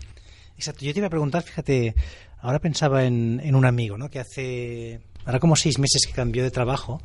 [0.58, 0.86] Exacto.
[0.86, 1.96] Yo te iba a preguntar, fíjate,
[2.42, 4.10] ahora pensaba en, en un amigo, ¿no?
[4.10, 7.02] Que hace, ahora como seis meses que cambió de trabajo,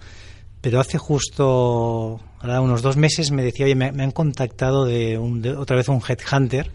[0.61, 5.41] pero hace justo, ahora unos dos meses me decía, oye, me, han contactado de, un,
[5.41, 6.71] de, otra vez un headhunter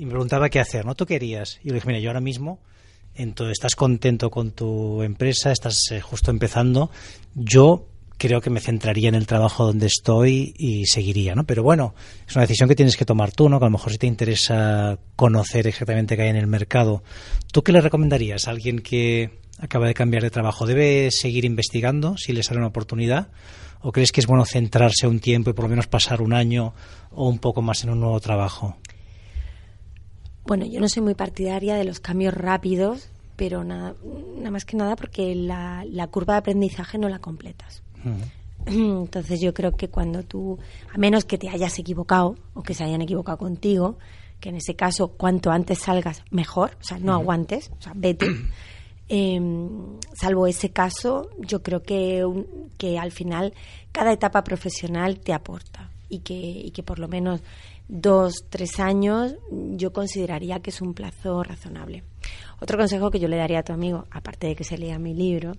[0.00, 0.94] y me preguntaba qué hacer, ¿no?
[0.94, 1.60] ¿Tú querías?
[1.62, 2.60] Y le dije, mira, yo ahora mismo
[3.14, 6.90] entonces, estás contento con tu empresa, estás eh, justo empezando.
[7.34, 7.86] Yo
[8.16, 11.44] creo que me centraría en el trabajo donde estoy y seguiría, ¿no?
[11.44, 11.94] Pero bueno,
[12.26, 13.58] es una decisión que tienes que tomar tú, ¿no?
[13.58, 17.02] Que a lo mejor si te interesa conocer exactamente qué hay en el mercado,
[17.52, 20.66] ¿tú qué le recomendarías a alguien que acaba de cambiar de trabajo?
[20.66, 23.28] ¿Debe seguir investigando si le sale una oportunidad?
[23.82, 26.74] ¿O crees que es bueno centrarse un tiempo y por lo menos pasar un año
[27.10, 28.76] o un poco más en un nuevo trabajo?
[30.44, 33.94] Bueno, yo no soy muy partidaria de los cambios rápidos, pero nada,
[34.36, 37.82] nada más que nada porque la, curva de aprendizaje no la completas.
[38.66, 40.58] Entonces yo creo que cuando tú,
[40.92, 43.98] a menos que te hayas equivocado o que se hayan equivocado contigo,
[44.40, 48.26] que en ese caso cuanto antes salgas mejor, o sea, no aguantes, o sea, vete.
[49.12, 52.24] Em, salvo ese caso, yo creo que,
[52.78, 53.54] que al final
[53.90, 57.40] cada etapa profesional te aporta y que, y que por lo menos
[57.90, 62.04] dos, tres años, yo consideraría que es un plazo razonable.
[62.60, 65.12] Otro consejo que yo le daría a tu amigo, aparte de que se lea mi
[65.12, 65.52] libro,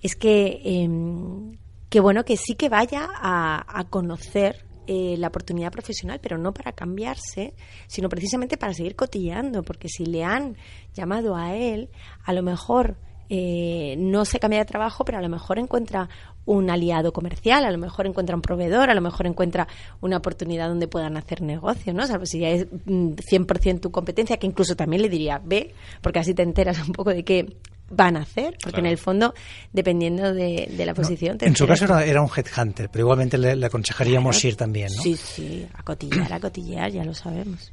[0.00, 6.20] es que, em, que bueno, que sí que vaya a, conocer eh, la oportunidad profesional,
[6.22, 7.54] pero no para cambiarse,
[7.88, 10.56] sino precisamente para seguir cotilleando, porque si le han
[10.94, 11.90] llamado a él,
[12.24, 12.96] a lo mejor
[13.28, 16.08] eh, no se cambia de trabajo, pero a lo mejor encuentra
[16.44, 19.68] un aliado comercial, a lo mejor encuentra un proveedor, a lo mejor encuentra
[20.00, 22.06] una oportunidad donde puedan hacer negocio, ¿no?
[22.06, 26.18] Salvo si ya es 100% mm, tu competencia, que incluso también le diría, ve, porque
[26.18, 27.56] así te enteras un poco de qué
[27.92, 29.34] van a hacer, porque en el fondo,
[29.72, 31.36] dependiendo de, la posición...
[31.40, 35.02] en su caso era, un headhunter, pero igualmente le, aconsejaríamos ir también, ¿no?
[35.02, 37.72] Sí, sí, a cotillear, a cotillear, ya lo sabemos.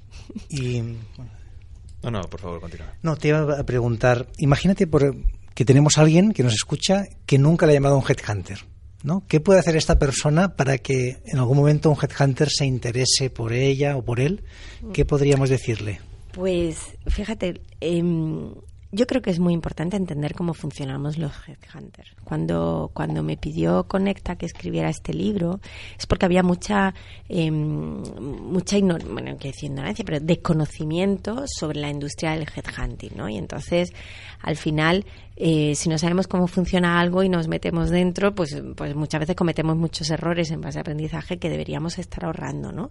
[0.50, 0.82] Y...
[2.02, 2.94] No, no, por favor, continúa.
[3.02, 5.16] No, te iba a preguntar, imagínate por
[5.60, 8.60] que tenemos a alguien que nos escucha que nunca le ha llamado a un headhunter.
[9.04, 9.26] ¿no?
[9.28, 13.52] ¿Qué puede hacer esta persona para que en algún momento un headhunter se interese por
[13.52, 14.46] ella o por él?
[14.94, 16.00] ¿Qué podríamos decirle?
[16.32, 18.54] Pues fíjate, em,
[18.92, 22.16] yo creo que es muy importante entender cómo funcionamos los headhunters.
[22.24, 25.60] Cuando, cuando me pidió Conecta que escribiera este libro,
[25.98, 26.96] es porque había mucha,
[27.28, 33.30] eh, mucha bueno, que decir ignorancia, pero desconocimiento sobre la industria del headhunting, ¿no?
[33.30, 33.94] Y entonces,
[34.42, 38.96] al final, eh, si no sabemos cómo funciona algo y nos metemos dentro, pues, pues
[38.96, 42.90] muchas veces cometemos muchos errores en base a aprendizaje que deberíamos estar ahorrando, ¿no?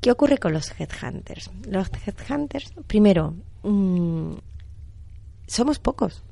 [0.00, 1.50] ¿Qué ocurre con los headhunters?
[1.66, 4.34] Los headhunters, primero, mm,
[5.54, 6.22] somos pocos.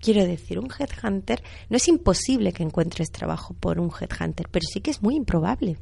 [0.00, 4.80] Quiero decir, un headhunter, no es imposible que encuentres trabajo por un headhunter, pero sí
[4.80, 5.78] que es muy improbable.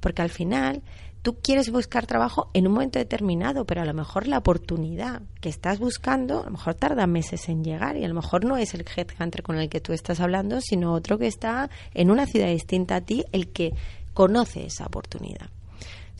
[0.00, 0.82] Porque al final
[1.22, 5.48] tú quieres buscar trabajo en un momento determinado, pero a lo mejor la oportunidad que
[5.48, 8.74] estás buscando, a lo mejor tarda meses en llegar y a lo mejor no es
[8.74, 12.48] el headhunter con el que tú estás hablando, sino otro que está en una ciudad
[12.48, 13.72] distinta a ti, el que
[14.14, 15.48] conoce esa oportunidad.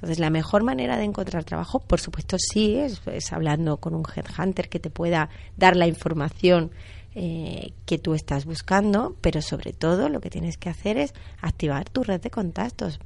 [0.03, 3.01] Entonces, la mejor manera de encontrar trabajo, por supuesto, sí es,
[3.33, 6.73] hablando con un headhunter que te pueda dar la información
[7.15, 11.89] eh, que tú estás buscando, pero sobre todo lo que tienes que hacer es activar
[11.89, 12.99] tu red de contactos.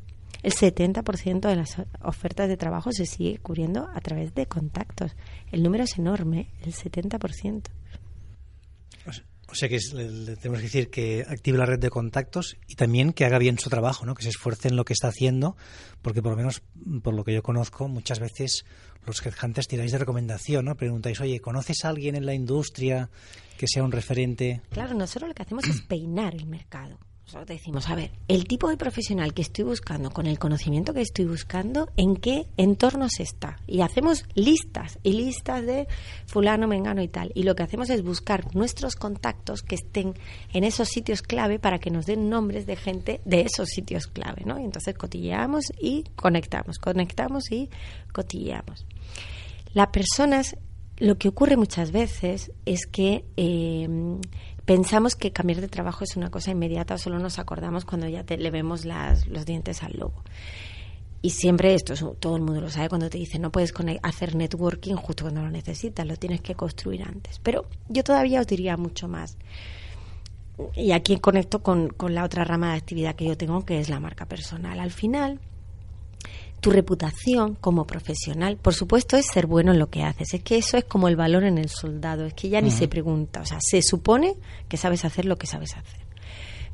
[0.43, 5.17] El 70% de las ofertas de trabajo se sigue cubriendo a través de contactos.
[5.53, 7.63] El número es enorme, el 70%.
[9.49, 13.13] O sea que le, tenemos que decir que active la red de contactos y también
[13.13, 14.15] que haga bien su trabajo, ¿no?
[14.15, 15.57] que se esfuerce en lo que está haciendo,
[16.03, 16.63] porque por lo menos
[17.03, 18.65] por lo que yo conozco, muchas veces
[19.07, 20.77] los headhunters tiráis de recomendación, ¿no?
[20.77, 23.09] Preguntáis, oye, ¿conoces a alguien en la industria
[23.57, 24.63] que sea un referente?
[24.71, 26.99] Claro, nosotros lo que hacemos es peinar el mercado.
[27.27, 31.01] Nosotros decimos, a ver, el tipo de profesional que estoy buscando, con el conocimiento que
[31.01, 33.59] estoy buscando, ¿en qué entornos está?
[33.67, 35.89] Y hacemos listas y listas de
[36.27, 37.33] fulano, mengano y tal.
[37.35, 40.15] Y lo que hacemos es buscar nuestros contactos que estén
[40.53, 44.45] en esos sitios clave para que nos den nombres de gente de esos sitios clave,
[44.45, 44.61] ¿no?
[44.61, 47.71] Y entonces cotilleamos y conectamos, conectamos y
[48.13, 48.87] cotilleamos.
[49.75, 50.57] Las personas
[50.99, 53.87] lo que ocurre muchas veces es que eh,
[54.67, 58.51] pensamos que cambiar de trabajo es una cosa inmediata, solo nos acordamos cuando ya le
[58.51, 60.23] vemos las, los dientes al lobo.
[61.23, 64.95] Y siempre esto, todo el mundo lo sabe, cuando te dicen no puedes hacer networking
[64.97, 67.39] justo cuando lo necesitas, lo tienes que construir antes.
[67.43, 69.39] Pero yo todavía os diría mucho más.
[70.75, 73.89] Y aquí conecto con, con la otra rama de actividad que yo tengo, que es
[73.89, 74.81] la marca personal.
[74.81, 75.41] Al final,
[76.61, 80.35] tu reputación como profesional, por supuesto, es ser bueno en lo que haces.
[80.35, 82.89] Es que eso es como el valor en el soldado, es que ya ni se
[82.89, 83.41] pregunta.
[83.41, 84.37] O sea, se supone
[84.69, 86.01] que sabes hacer lo que sabes hacer.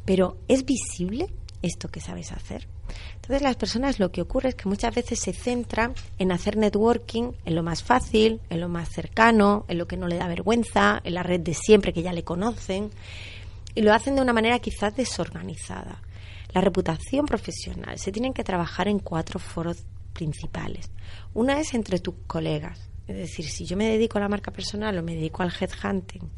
[0.04, 1.28] Pero ¿es visible
[1.62, 2.66] esto que sabes hacer?
[3.14, 7.32] Entonces las personas lo que ocurre es que muchas veces se centran en hacer networking
[7.44, 11.00] en lo más fácil, en lo más cercano, en lo que no le da vergüenza,
[11.04, 12.90] en la red de siempre que ya le conocen,
[13.74, 16.02] y lo hacen de una manera quizás desorganizada.
[16.54, 20.90] La reputación profesional se tiene que trabajar en cuatro foros principales.
[21.34, 22.90] Una es entre tus colegas.
[23.08, 26.30] Es decir, si yo me dedico a la marca personal o me dedico al headhunting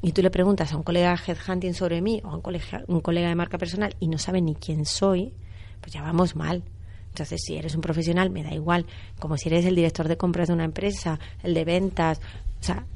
[0.00, 2.84] y tú le preguntas a un colega de headhunting sobre mí o a un colega,
[2.86, 5.34] un colega de marca personal y no sabe ni quién soy,
[5.80, 6.62] pues ya vamos mal.
[7.08, 8.86] Entonces, si eres un profesional, me da igual.
[9.18, 12.20] Como si eres el director de compras de una empresa, el de ventas.
[12.60, 12.86] O sea,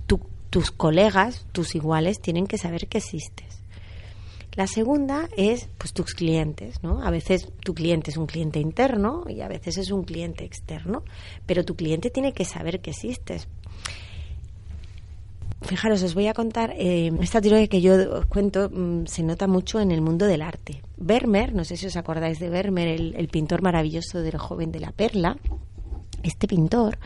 [0.51, 3.63] tus colegas, tus iguales, tienen que saber que existes.
[4.55, 7.03] La segunda es pues tus clientes, ¿no?
[7.03, 11.05] A veces tu cliente es un cliente interno y a veces es un cliente externo,
[11.47, 13.49] pero tu cliente tiene que saber que existes.
[15.63, 19.47] Fijaros, os voy a contar, eh, esta teoría que yo os cuento mm, se nota
[19.47, 20.83] mucho en el mundo del arte.
[20.99, 24.81] Vermeer, no sé si os acordáis de Vermeer, el, el pintor maravilloso del joven de
[24.81, 25.39] la perla,
[26.23, 26.99] este pintor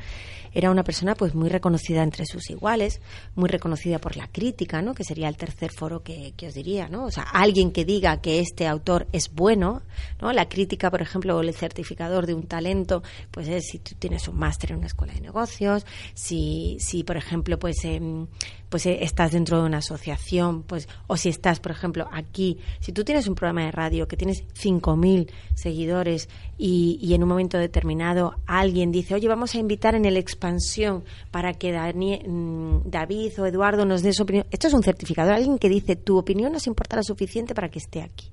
[0.57, 3.03] era una persona pues muy reconocida entre sus iguales,
[3.35, 4.95] muy reconocida por la crítica, ¿no?
[4.95, 7.05] Que sería el tercer foro que, os diría, ¿no?
[7.05, 9.83] O sea, alguien que diga que este autor es bueno,
[10.19, 10.33] ¿no?
[10.33, 14.29] La crítica, por ejemplo, o el certificador de un talento, pues es si tú tienes
[14.29, 18.27] un máster en una escuela de negocios, si, si por ejemplo, pues em,
[18.69, 22.93] pues eh, estás dentro de una asociación, pues, o si estás, por ejemplo, aquí, si
[22.93, 27.59] tú tienes un programa de radio que tienes 5.000 seguidores y, y, en un momento
[27.59, 33.47] determinado alguien dice, oye, vamos a invitar en el expansión para que mm, David o
[33.47, 34.47] Eduardo nos dé su opinión.
[34.51, 37.79] Esto es un certificador, alguien que dice, tu opinión nos importa lo suficiente para que
[37.79, 38.31] esté aquí.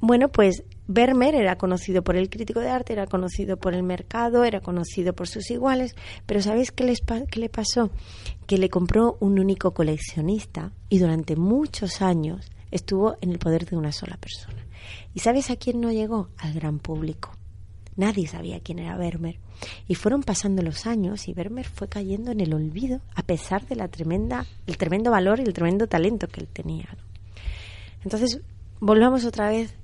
[0.00, 4.42] Bueno, pues Vermeer era conocido por el crítico de arte, era conocido por el mercado,
[4.44, 6.94] era conocido por sus iguales, pero ¿sabéis qué,
[7.30, 7.90] qué le pasó?
[8.46, 13.76] Que le compró un único coleccionista y durante muchos años estuvo en el poder de
[13.76, 14.64] una sola persona.
[15.12, 16.30] ¿Y sabes a quién no llegó?
[16.38, 17.32] Al gran público.
[17.96, 19.40] Nadie sabía quién era Vermeer.
[19.88, 23.76] Y fueron pasando los años y Vermeer fue cayendo en el olvido a pesar de
[23.76, 26.96] la tremenda, el tremendo valor y el tremendo talento que él tenía.
[28.04, 28.40] Entonces,
[28.80, 29.74] volvamos otra vez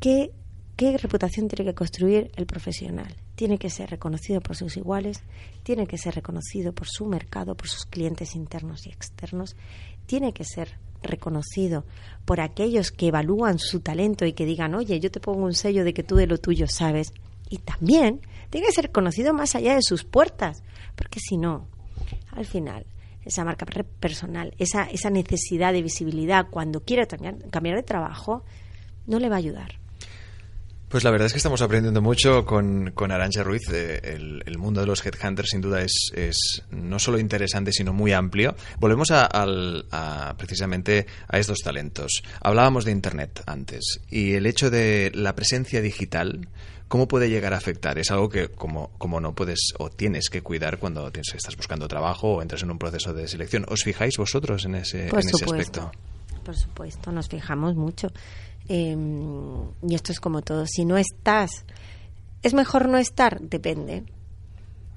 [0.00, 0.30] ¿Qué,
[0.78, 3.16] reputación tiene que construir el profesional?
[3.34, 5.22] Tiene que ser reconocido por sus iguales,
[5.64, 9.56] tiene que ser reconocido por su mercado, por sus clientes internos y externos,
[10.06, 11.84] tiene que ser reconocido
[12.24, 15.82] por aquellos que evalúan su talento y que digan, oye, yo te pongo un sello
[15.82, 17.12] de que tú de lo tuyo sabes.
[17.50, 20.62] Y también tiene que ser conocido más allá de sus puertas,
[20.94, 21.66] porque si no,
[22.30, 22.86] al final,
[23.24, 23.66] esa marca
[23.98, 28.44] personal, esa, esa necesidad de visibilidad cuando quiere cambiar de trabajo,
[29.08, 29.77] no le va a ayudar.
[30.88, 33.68] Pues la verdad es que estamos aprendiendo mucho con, con Arancha Ruiz.
[33.70, 34.00] Eh,
[34.46, 38.56] el, mundo de los headhunters sin duda es, es, no solo interesante, sino muy amplio.
[38.80, 42.22] Volvemos a, a, precisamente a estos talentos.
[42.40, 46.48] Hablábamos de Internet antes y el hecho de la presencia digital,
[46.88, 47.98] ¿cómo puede llegar a afectar?
[47.98, 52.36] Es algo que como, como no puedes o tienes que cuidar cuando estás buscando trabajo
[52.36, 53.66] o entras en un proceso de selección.
[53.68, 55.92] ¿Os fijáis vosotros en ese, en ese aspecto?
[56.44, 58.08] Por supuesto, nos fijamos mucho.
[58.68, 60.66] Em, y esto es como todo.
[60.66, 61.64] Si no estás,
[62.42, 63.40] ¿es mejor no estar?
[63.40, 64.04] Depende.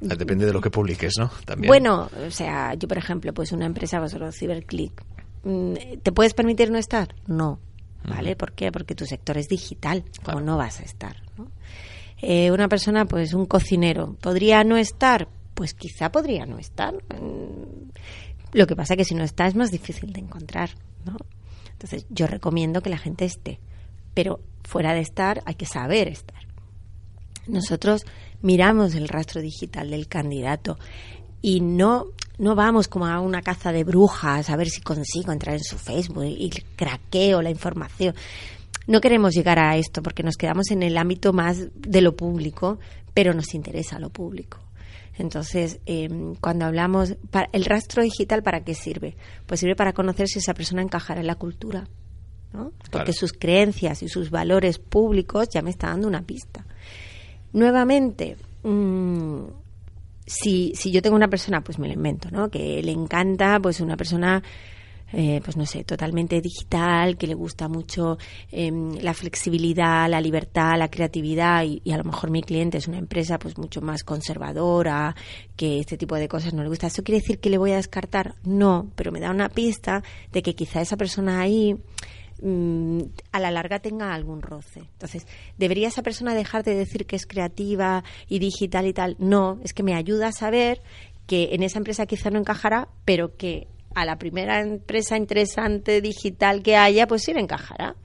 [0.09, 1.29] Ah, depende de lo que publiques, ¿no?
[1.45, 1.67] También.
[1.67, 5.03] Bueno, o sea, yo por ejemplo, pues una empresa, solo Cyberclick,
[5.43, 7.15] mm, ¿te puedes permitir no estar?
[7.27, 7.59] No.
[8.03, 8.35] ¿Vale?
[8.35, 8.71] ¿Por qué?
[8.71, 11.17] Porque tu sector es digital, como no vas a estar.
[12.19, 15.27] Eh, una persona, pues un cocinero, ¿podría no estar?
[15.53, 16.95] Pues quizá podría no estar.
[16.95, 17.91] Mm,
[18.53, 20.71] lo que pasa es que si no está es más difícil de encontrar,
[21.05, 21.15] ¿no?
[21.71, 23.59] Entonces, yo recomiendo que la gente esté,
[24.13, 26.41] pero fuera de estar hay que saber estar.
[27.47, 28.05] Nosotros
[28.41, 30.77] miramos el rastro digital del candidato
[31.41, 35.55] y no, no vamos como a una caza de brujas a ver si consigo entrar
[35.55, 38.15] en su Facebook y craqueo la información.
[38.87, 42.79] No queremos llegar a esto porque nos quedamos en el ámbito más de lo público,
[43.13, 44.59] pero nos interesa lo público.
[45.17, 47.15] Entonces, em, cuando hablamos,
[47.51, 49.15] ¿el rastro digital para qué sirve?
[49.45, 51.87] Pues sirve para conocer si esa persona encajará en la cultura,
[52.53, 52.71] ¿no?
[52.91, 56.65] Porque sus creencias y sus valores públicos ya me están dando una pista.
[57.53, 59.43] Nuevamente, mm,
[60.25, 62.49] si, si yo tengo una persona, pues me lo invento, ¿no?
[62.49, 64.41] Que le encanta, pues una persona
[65.13, 68.17] eh, pues no sé, totalmente digital, que le gusta mucho
[68.49, 72.97] em, la flexibilidad, la libertad, la creatividad y, a lo mejor mi cliente es una
[72.97, 75.15] empresa pues mucho más conservadora,
[75.57, 76.87] que este tipo de cosas no le gusta.
[76.87, 78.35] ¿Eso quiere decir que le voy a descartar?
[78.45, 81.75] No, pero me da una pista de que quizá esa persona ahí
[82.41, 83.01] mm,
[83.31, 84.79] a la larga tenga algún roce.
[84.79, 85.25] Entonces,
[85.57, 89.15] ¿debería esa persona dejar de decir que es creativa y digital y tal?
[89.19, 90.81] No, es que me ayuda a saber
[91.27, 96.63] que en esa empresa quizá no encajará, pero que a la primera empresa interesante digital
[96.63, 97.95] que haya, pues sí le encajará.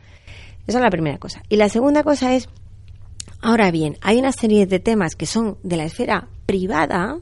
[0.66, 1.42] Esa es la primera cosa.
[1.48, 2.48] Y la segunda cosa es,
[3.40, 7.18] ahora bien, hay una serie de temas que son de la esfera privada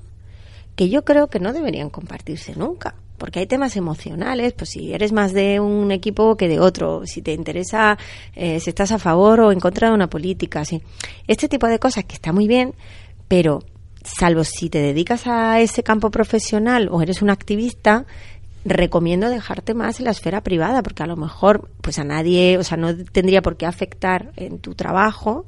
[0.77, 2.95] que yo creo que no deberían compartirse nunca.
[3.19, 7.23] Porque hay temas emocionales, pues si eres más de un equipo que de otro, si
[7.23, 7.97] te interesa,
[8.35, 10.83] eh, si estás a favor o en contra de una política, sí.
[11.29, 12.75] Este tipo de cosas que está muy bien,
[13.29, 13.63] pero
[14.03, 18.05] salvo si te dedicas a ese campo profesional o eres un activista,
[18.65, 22.65] recomiendo dejarte más en la esfera privada, porque a lo mejor, pues a nadie, o
[22.65, 25.47] sea, no tendría por qué afectar en tu trabajo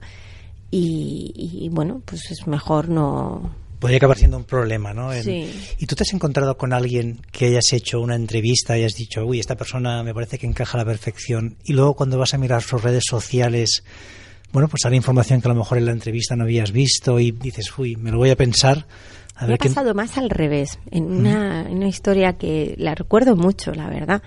[0.70, 3.50] y, bueno, pues es mejor no.
[3.78, 5.12] Podría acabar siendo un problema, ¿no?
[5.12, 5.50] sí.
[5.78, 9.24] ¿Y tú te has encontrado con alguien que hayas hecho una entrevista y has dicho,
[9.24, 12.38] uy, esta persona me parece que encaja a la perfección, y luego cuando vas a
[12.38, 13.84] mirar sus redes sociales,
[14.52, 17.30] bueno, pues sale información que a lo mejor en la entrevista no habías visto y
[17.32, 18.86] dices, uy, me lo voy a pensar
[19.44, 23.88] me ha pasado más al revés, en una, una, historia que la recuerdo mucho, la
[23.88, 24.22] verdad.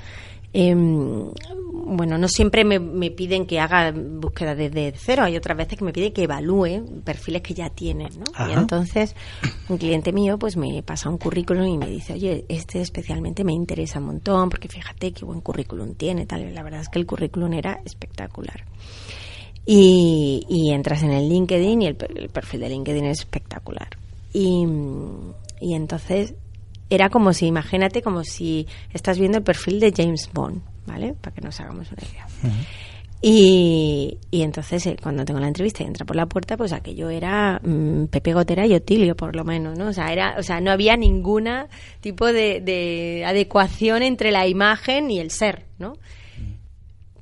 [0.52, 1.32] Em,
[1.72, 5.86] bueno, no siempre me, me, piden que haga búsqueda desde cero, hay otras veces que
[5.86, 8.48] me piden que evalúe perfiles que ya tienen, ¿no?
[8.48, 9.16] Y entonces
[9.70, 13.54] un cliente mío pues me pasa un currículum y me dice, oye, este especialmente me
[13.54, 16.54] interesa un montón porque fíjate qué buen currículum tiene, tal.
[16.54, 18.66] La verdad es que el currículum era espectacular.
[19.66, 23.90] Y, y entras en el LinkedIn y el perfil de LinkedIn es espectacular.
[24.34, 24.66] Y,
[25.60, 26.34] y entonces
[26.90, 31.14] era como si, imagínate, como si estás viendo el perfil de James Bond, ¿vale?
[31.14, 32.28] Para que nos hagamos una idea.
[33.22, 37.10] Y, y, entonces, eh, cuando tengo la entrevista y entra por la puerta, pues aquello
[37.10, 39.90] era mm, Pepe Gotera y Otilio, por lo menos, ¿no?
[39.90, 41.68] O sea, era, o sea no había ninguna
[42.00, 45.98] tipo de, de adecuación entre la imagen y el ser, ¿no?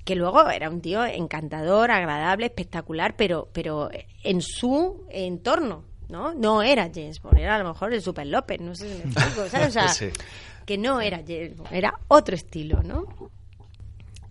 [0.06, 3.90] Que luego era un tío encantador, agradable, espectacular, pero, pero
[4.24, 6.34] en su entorno, ¿no?
[6.34, 9.12] No era James Bond, era a lo mejor el Super López, no sé si me
[9.12, 9.70] explico, ¿sabes?
[9.70, 10.12] O sea,
[10.66, 13.06] que no era James Bond, era otro estilo, ¿no?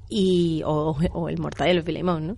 [0.09, 0.97] Y, o,
[1.29, 2.37] el Mortadelo Filemón, ¿no?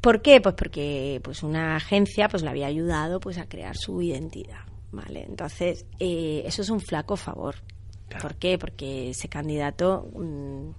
[0.00, 0.40] ¿Por qué?
[0.40, 5.22] Pues porque pues una agencia pues le había ayudado pues a crear su identidad, ¿vale?
[5.22, 7.56] Entonces, eh, eso es un flaco favor.
[8.20, 8.58] ¿Por qué?
[8.58, 10.08] Porque ese candidato...
[10.14, 10.70] Mm,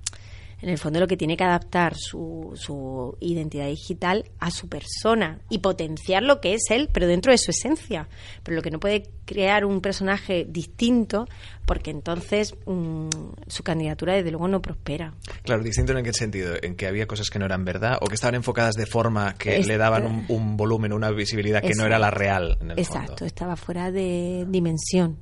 [0.61, 5.39] en el fondo lo que tiene que adaptar su, su identidad digital a su persona
[5.49, 8.07] y potenciar lo que es él, pero dentro de su esencia.
[8.43, 11.27] Pero lo que no puede crear un personaje distinto,
[11.65, 13.09] porque entonces mm,
[13.47, 15.13] su candidatura desde luego no prospera.
[15.43, 18.15] Claro, distinto en qué sentido, en que había cosas que no eran verdad o que
[18.15, 22.11] estaban enfocadas de forma que le daban un, volumen, una visibilidad que no era la
[22.11, 22.57] real.
[22.61, 25.17] En el Exacto, estaba fuera de dimensión.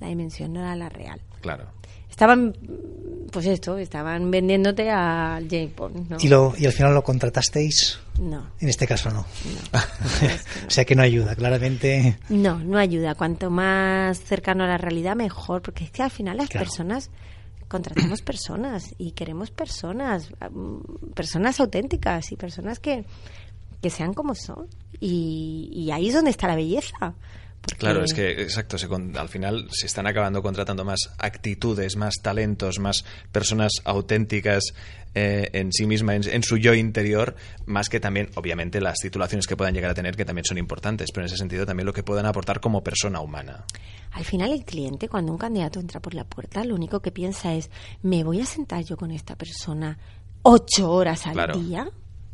[0.00, 1.20] La dimensión no era la real.
[1.40, 1.77] Claro
[2.18, 2.52] estaban
[3.30, 6.10] pues esto, estaban vendiéndote a James Bond.
[6.10, 6.16] ¿no?
[6.18, 8.00] ¿Y, lo, ¿Y al final lo contratasteis?
[8.18, 8.50] No.
[8.58, 9.20] En este caso no.
[9.72, 9.78] no.
[10.66, 12.18] o sea que no ayuda, claramente.
[12.28, 13.14] No, no ayuda.
[13.14, 16.64] Cuanto más cercano a la realidad, mejor, porque es que al final las Claro.
[16.66, 17.10] personas
[17.68, 23.04] contratamos personas y queremos personas, mm, personas auténticas y personas que,
[23.80, 24.66] que sean como son.
[25.00, 27.14] Y, y ahí es donde está la belleza.
[27.60, 31.96] Porque- Claro, es que, exacto, se con- al final se están acabando contratando más actitudes,
[31.96, 34.64] más talentos, más personas auténticas
[35.14, 37.34] eh, en sí mismas, en, en su yo interior,
[37.66, 41.10] más que también, obviamente, las titulaciones que puedan llegar a tener, que también son importantes,
[41.12, 43.64] pero en ese sentido también lo que puedan aportar como persona humana.
[44.12, 47.54] Al final el cliente, cuando un candidato entra por la puerta, lo único que piensa
[47.54, 47.70] es,
[48.02, 49.98] ¿me voy a sentar yo con esta persona
[50.42, 51.58] ocho horas al Claro.
[51.58, 51.88] día?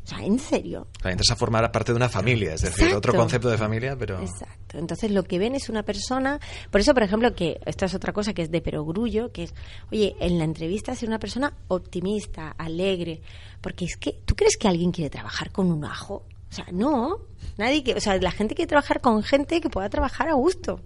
[0.05, 0.87] O sea, ¿en serio?
[0.99, 2.99] O sea, entras a formar parte de una familia, es decir, Exacto.
[2.99, 4.21] otro concepto de familia, pero...
[4.21, 4.77] Exacto.
[4.77, 6.39] Entonces lo que ven es una persona.
[6.71, 9.55] Por eso, por ejemplo, que esta es otra cosa que es de perogrullo, que es,
[9.91, 13.23] oye, en la entrevista ser una persona optimista, alegre.
[13.63, 16.27] Porque es que, ¿tú crees que alguien quiere trabajar con un ajo?
[16.51, 17.21] O sea, no.
[17.57, 20.81] Nadie que, o sea, la gente quiere trabajar con gente que pueda trabajar a gusto.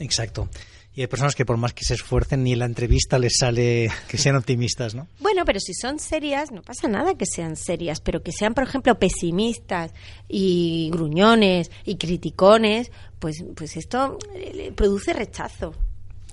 [0.00, 0.48] Exacto.
[0.94, 3.90] Y hay personas que por más que se esfuercen ni en la entrevista les sale
[4.08, 5.08] que sean optimistas, ¿no?
[5.20, 8.64] Bueno, pero si son serias, no pasa nada que sean serias, pero que sean, por
[8.64, 9.92] ejemplo, pesimistas
[10.28, 15.74] y gruñones y criticones, pues, pues esto eh, produce rechazo.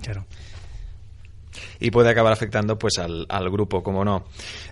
[0.01, 0.25] Claro.
[1.79, 4.25] Y puede acabar afectando pues al, al grupo, como no.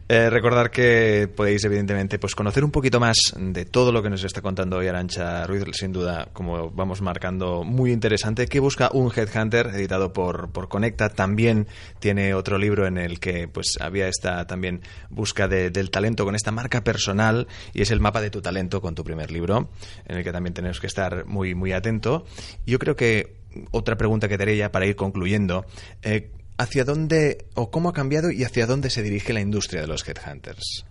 [0.09, 4.23] Eh, recordar que podéis evidentemente pues conocer un poquito más de todo lo que nos
[4.23, 9.11] está contando hoy Arancha Ruiz, sin duda, como vamos marcando, muy interesante, que busca un
[9.13, 11.09] Headhunter, editado por, por Conecta.
[11.09, 11.67] También
[11.99, 16.35] tiene otro libro en el que pues había esta también busca de- del talento con
[16.35, 19.69] esta marca personal y es el mapa de tu talento con tu primer libro,
[20.05, 22.25] en el que también tenemos que estar muy, muy atento.
[22.65, 23.35] Yo creo que
[23.71, 25.65] otra pregunta que te haría ya para ir concluyendo.
[26.01, 29.87] eh, ¿Hacia dónde o cómo ha cambiado y hacia dónde se dirige la industria de
[29.87, 30.85] los headhunters?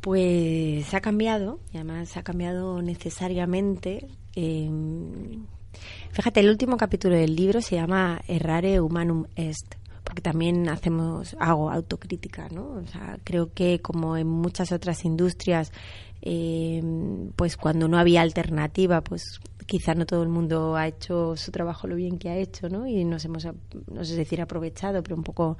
[0.00, 4.08] Pues ha cambiado, y además ha cambiado necesariamente.
[4.34, 4.68] Eh,
[6.10, 11.70] fíjate, el último capítulo del libro se llama Errare Humanum Est, porque también hacemos, hago
[11.70, 12.70] autocrítica, ¿no?
[12.70, 15.72] O sea, creo que como en muchas otras industrias,
[16.22, 16.82] eh,
[17.36, 19.40] pues cuando no había alternativa, pues
[19.72, 22.86] quizá no todo el mundo ha hecho su trabajo lo bien que ha hecho, ¿no?
[22.86, 23.48] Y nos hemos,
[23.90, 25.56] no sé decir aprovechado, pero un poco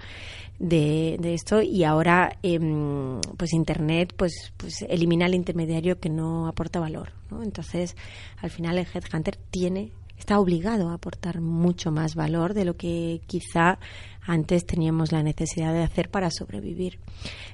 [0.59, 1.63] de, de esto.
[1.63, 7.43] Y ahora, em, pues Internet, pues, pues elimina el intermediario que no aporta valor, ¿no?
[7.43, 7.97] Entonces,
[8.37, 13.23] al final el headhunter tiene, está obligado a aportar mucho más valor de lo que
[13.27, 13.79] quizá
[14.21, 16.99] antes teníamos la necesidad de hacer para sobrevivir.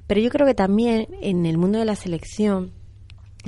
[0.08, 2.72] Pero yo creo que también en el mundo de la selección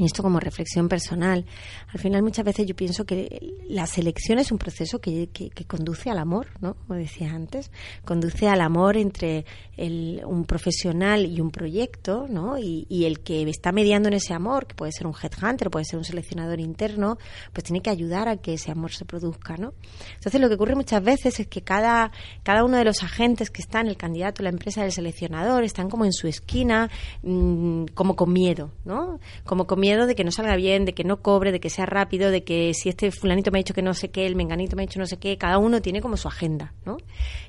[0.00, 1.44] y esto como reflexión personal,
[1.92, 5.64] al final muchas veces yo pienso que la selección es un proceso que, que- que
[5.66, 6.74] conduce al amor, ¿no?
[6.74, 7.70] Como decía antes,
[8.06, 9.44] conduce al amor entre
[9.76, 12.56] el- un profesional y un proyecto, ¿no?
[12.58, 15.84] Y, y el que está mediando en ese amor, que puede ser un headhunter, puede
[15.84, 17.18] ser un seleccionador interno,
[17.52, 19.74] pues tiene que ayudar a que ese amor se produzca, ¿no?
[20.14, 22.10] Entonces lo que ocurre muchas veces es que cada,
[22.42, 26.06] cada uno de los agentes que están, el candidato, la empresa, el seleccionador, están como
[26.06, 26.88] en su esquina,
[27.22, 29.20] mm, como con miedo, ¿no?
[29.44, 31.86] Como con miedo de que no salga bien, de que no cobre, de que sea
[31.86, 34.76] rápido, de que si este fulanito me ha dicho que no sé qué, el menganito
[34.76, 36.96] me ha dicho no sé qué, cada uno tiene como su agenda, ¿no?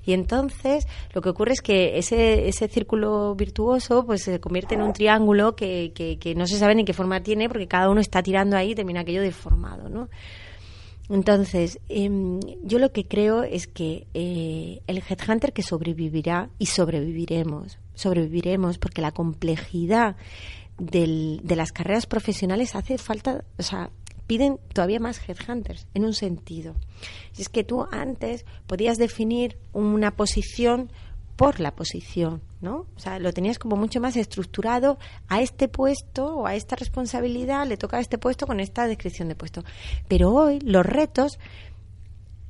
[0.06, 4.82] Y entonces lo que ocurre es que ese, ese círculo virtuoso pues se convierte en
[4.82, 8.02] un triángulo que, que, que no se sabe ni qué forma tiene porque cada uno
[8.02, 10.10] está tirando ahí y termina aquello deformado, ¿no?
[11.12, 17.80] Entonces, em, yo lo que creo es que eh, el headhunter que sobrevivirá y sobreviviremos,
[17.96, 20.16] sobreviviremos porque la complejidad
[20.86, 23.90] del- de las carreras profesionales hace falta, o sea,
[24.28, 26.76] piden todavía más headhunters en un sentido.
[27.38, 30.92] Y es que tú antes podías definir una posición
[31.36, 32.86] por la posición, ¿no?
[32.96, 37.66] O sea, lo tenías como mucho más estructurado a este puesto o a esta responsabilidad,
[37.68, 39.64] le toca a este puesto con esta descripción de puesto.
[40.08, 41.40] Pero hoy los retos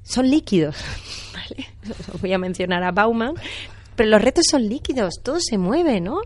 [0.04, 0.76] son líquidos,
[1.34, 1.68] ¿vale?
[2.22, 3.36] Voy a mencionar a Bauman,
[3.96, 6.20] pero los retos son líquidos, todo se mueve, ¿no?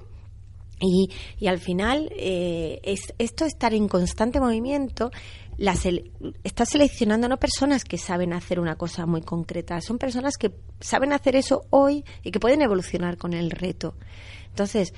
[0.79, 1.09] Y,
[1.39, 5.09] y al final, eh, es, esto estar en constante movimiento,
[5.57, 6.11] la sele-
[6.43, 10.51] está seleccionando no personas que saben hacer una cosa muy concreta, son personas que
[10.81, 13.95] saben hacer eso hoy y que pueden evolucionar con el reto.
[14.49, 14.93] Entonces,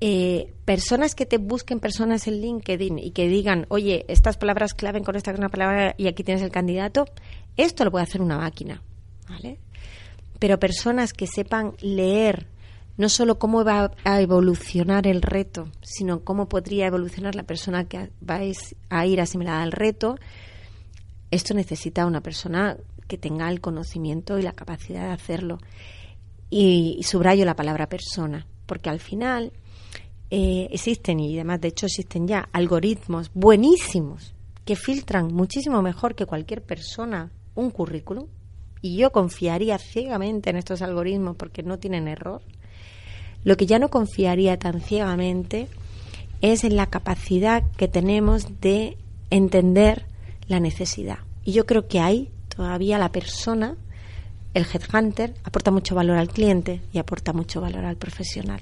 [0.00, 5.04] eh, personas que te busquen personas en LinkedIn y que digan, oye, estas palabras claven
[5.04, 7.06] con esta una palabra y aquí tienes el candidato,
[7.56, 8.82] esto lo puede hacer una máquina,
[9.28, 9.60] ¿vale?
[10.38, 12.48] Pero personas que sepan leer
[12.96, 18.10] no solo cómo va a evolucionar el reto, sino cómo podría evolucionar la persona que
[18.28, 18.40] va
[18.90, 20.16] a ir asimilada al reto,
[21.30, 22.76] esto necesita una persona
[23.08, 25.58] que tenga el conocimiento y la capacidad de hacerlo.
[26.50, 29.52] Y, subrayo la palabra persona, porque al final
[30.30, 34.34] eh, existen, y además de hecho existen ya, algoritmos buenísimos
[34.64, 38.26] que filtran muchísimo mejor que cualquier persona un currículum.
[38.80, 42.42] Y yo confiaría ciegamente en estos algoritmos porque no tienen error.
[43.44, 45.68] Lo que ya no confiaría tan ciegamente
[46.40, 48.96] es en la capacidad que tenemos de
[49.30, 50.06] entender
[50.48, 51.18] la necesidad.
[51.44, 53.76] Y yo creo que ahí todavía la persona,
[54.54, 58.60] el headhunter, aporta mucho valor al cliente y aporta mucho valor al profesional.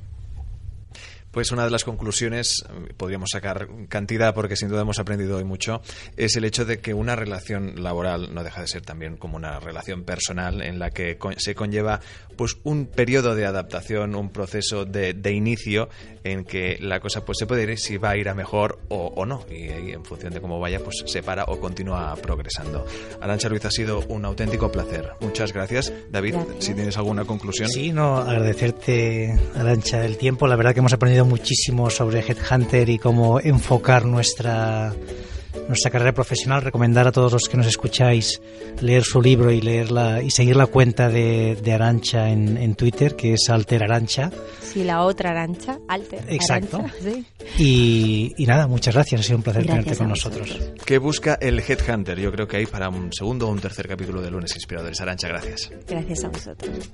[1.30, 2.64] Pues una de las conclusiones,
[2.96, 5.80] podríamos sacar cantidad porque sin duda hemos aprendido hoy mucho,
[6.16, 9.60] es el hecho de que una relación laboral no deja de ser también como una
[9.60, 12.00] relación personal en la que se conlleva
[12.36, 15.88] pues un periodo de adaptación, un proceso de, inicio
[16.24, 19.24] en que la cosa pues se puede ir si va a ir a mejor o,
[19.26, 22.84] no y, en función de cómo vaya pues se para o continúa progresando.
[23.20, 25.10] Arancha Luis ha sido un auténtico placer.
[25.20, 25.92] Muchas gracias.
[26.10, 27.68] David, si tienes alguna conclusión.
[27.68, 30.46] Sí, no, agradecerte Arancha el tiempo.
[30.46, 34.94] La verdad que hemos aprendido muchísimo sobre Headhunter y cómo enfocar nuestra
[35.68, 38.40] nuestra carrera profesional, recomendar a todos los que nos escucháis
[38.80, 43.16] leer su libro y leerla y seguir la cuenta de, de Arancha en, en, Twitter,
[43.16, 44.30] que es Alter Arancha.
[44.62, 46.24] Sí, la otra Arancha, Alter.
[46.28, 46.84] Exacto.
[47.58, 50.58] y, y, nada, muchas gracias, ha sido un placer tenerte con nosotros.
[50.84, 52.18] ¿Qué busca el Headhunter?
[52.18, 55.00] Yo creo que hay para un segundo o un tercer capítulo de Lunes Inspiradores.
[55.00, 55.70] Arancha, gracias.
[55.88, 56.90] Gracias a vosotros.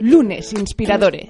[0.00, 1.28] Lunes Inspiradores.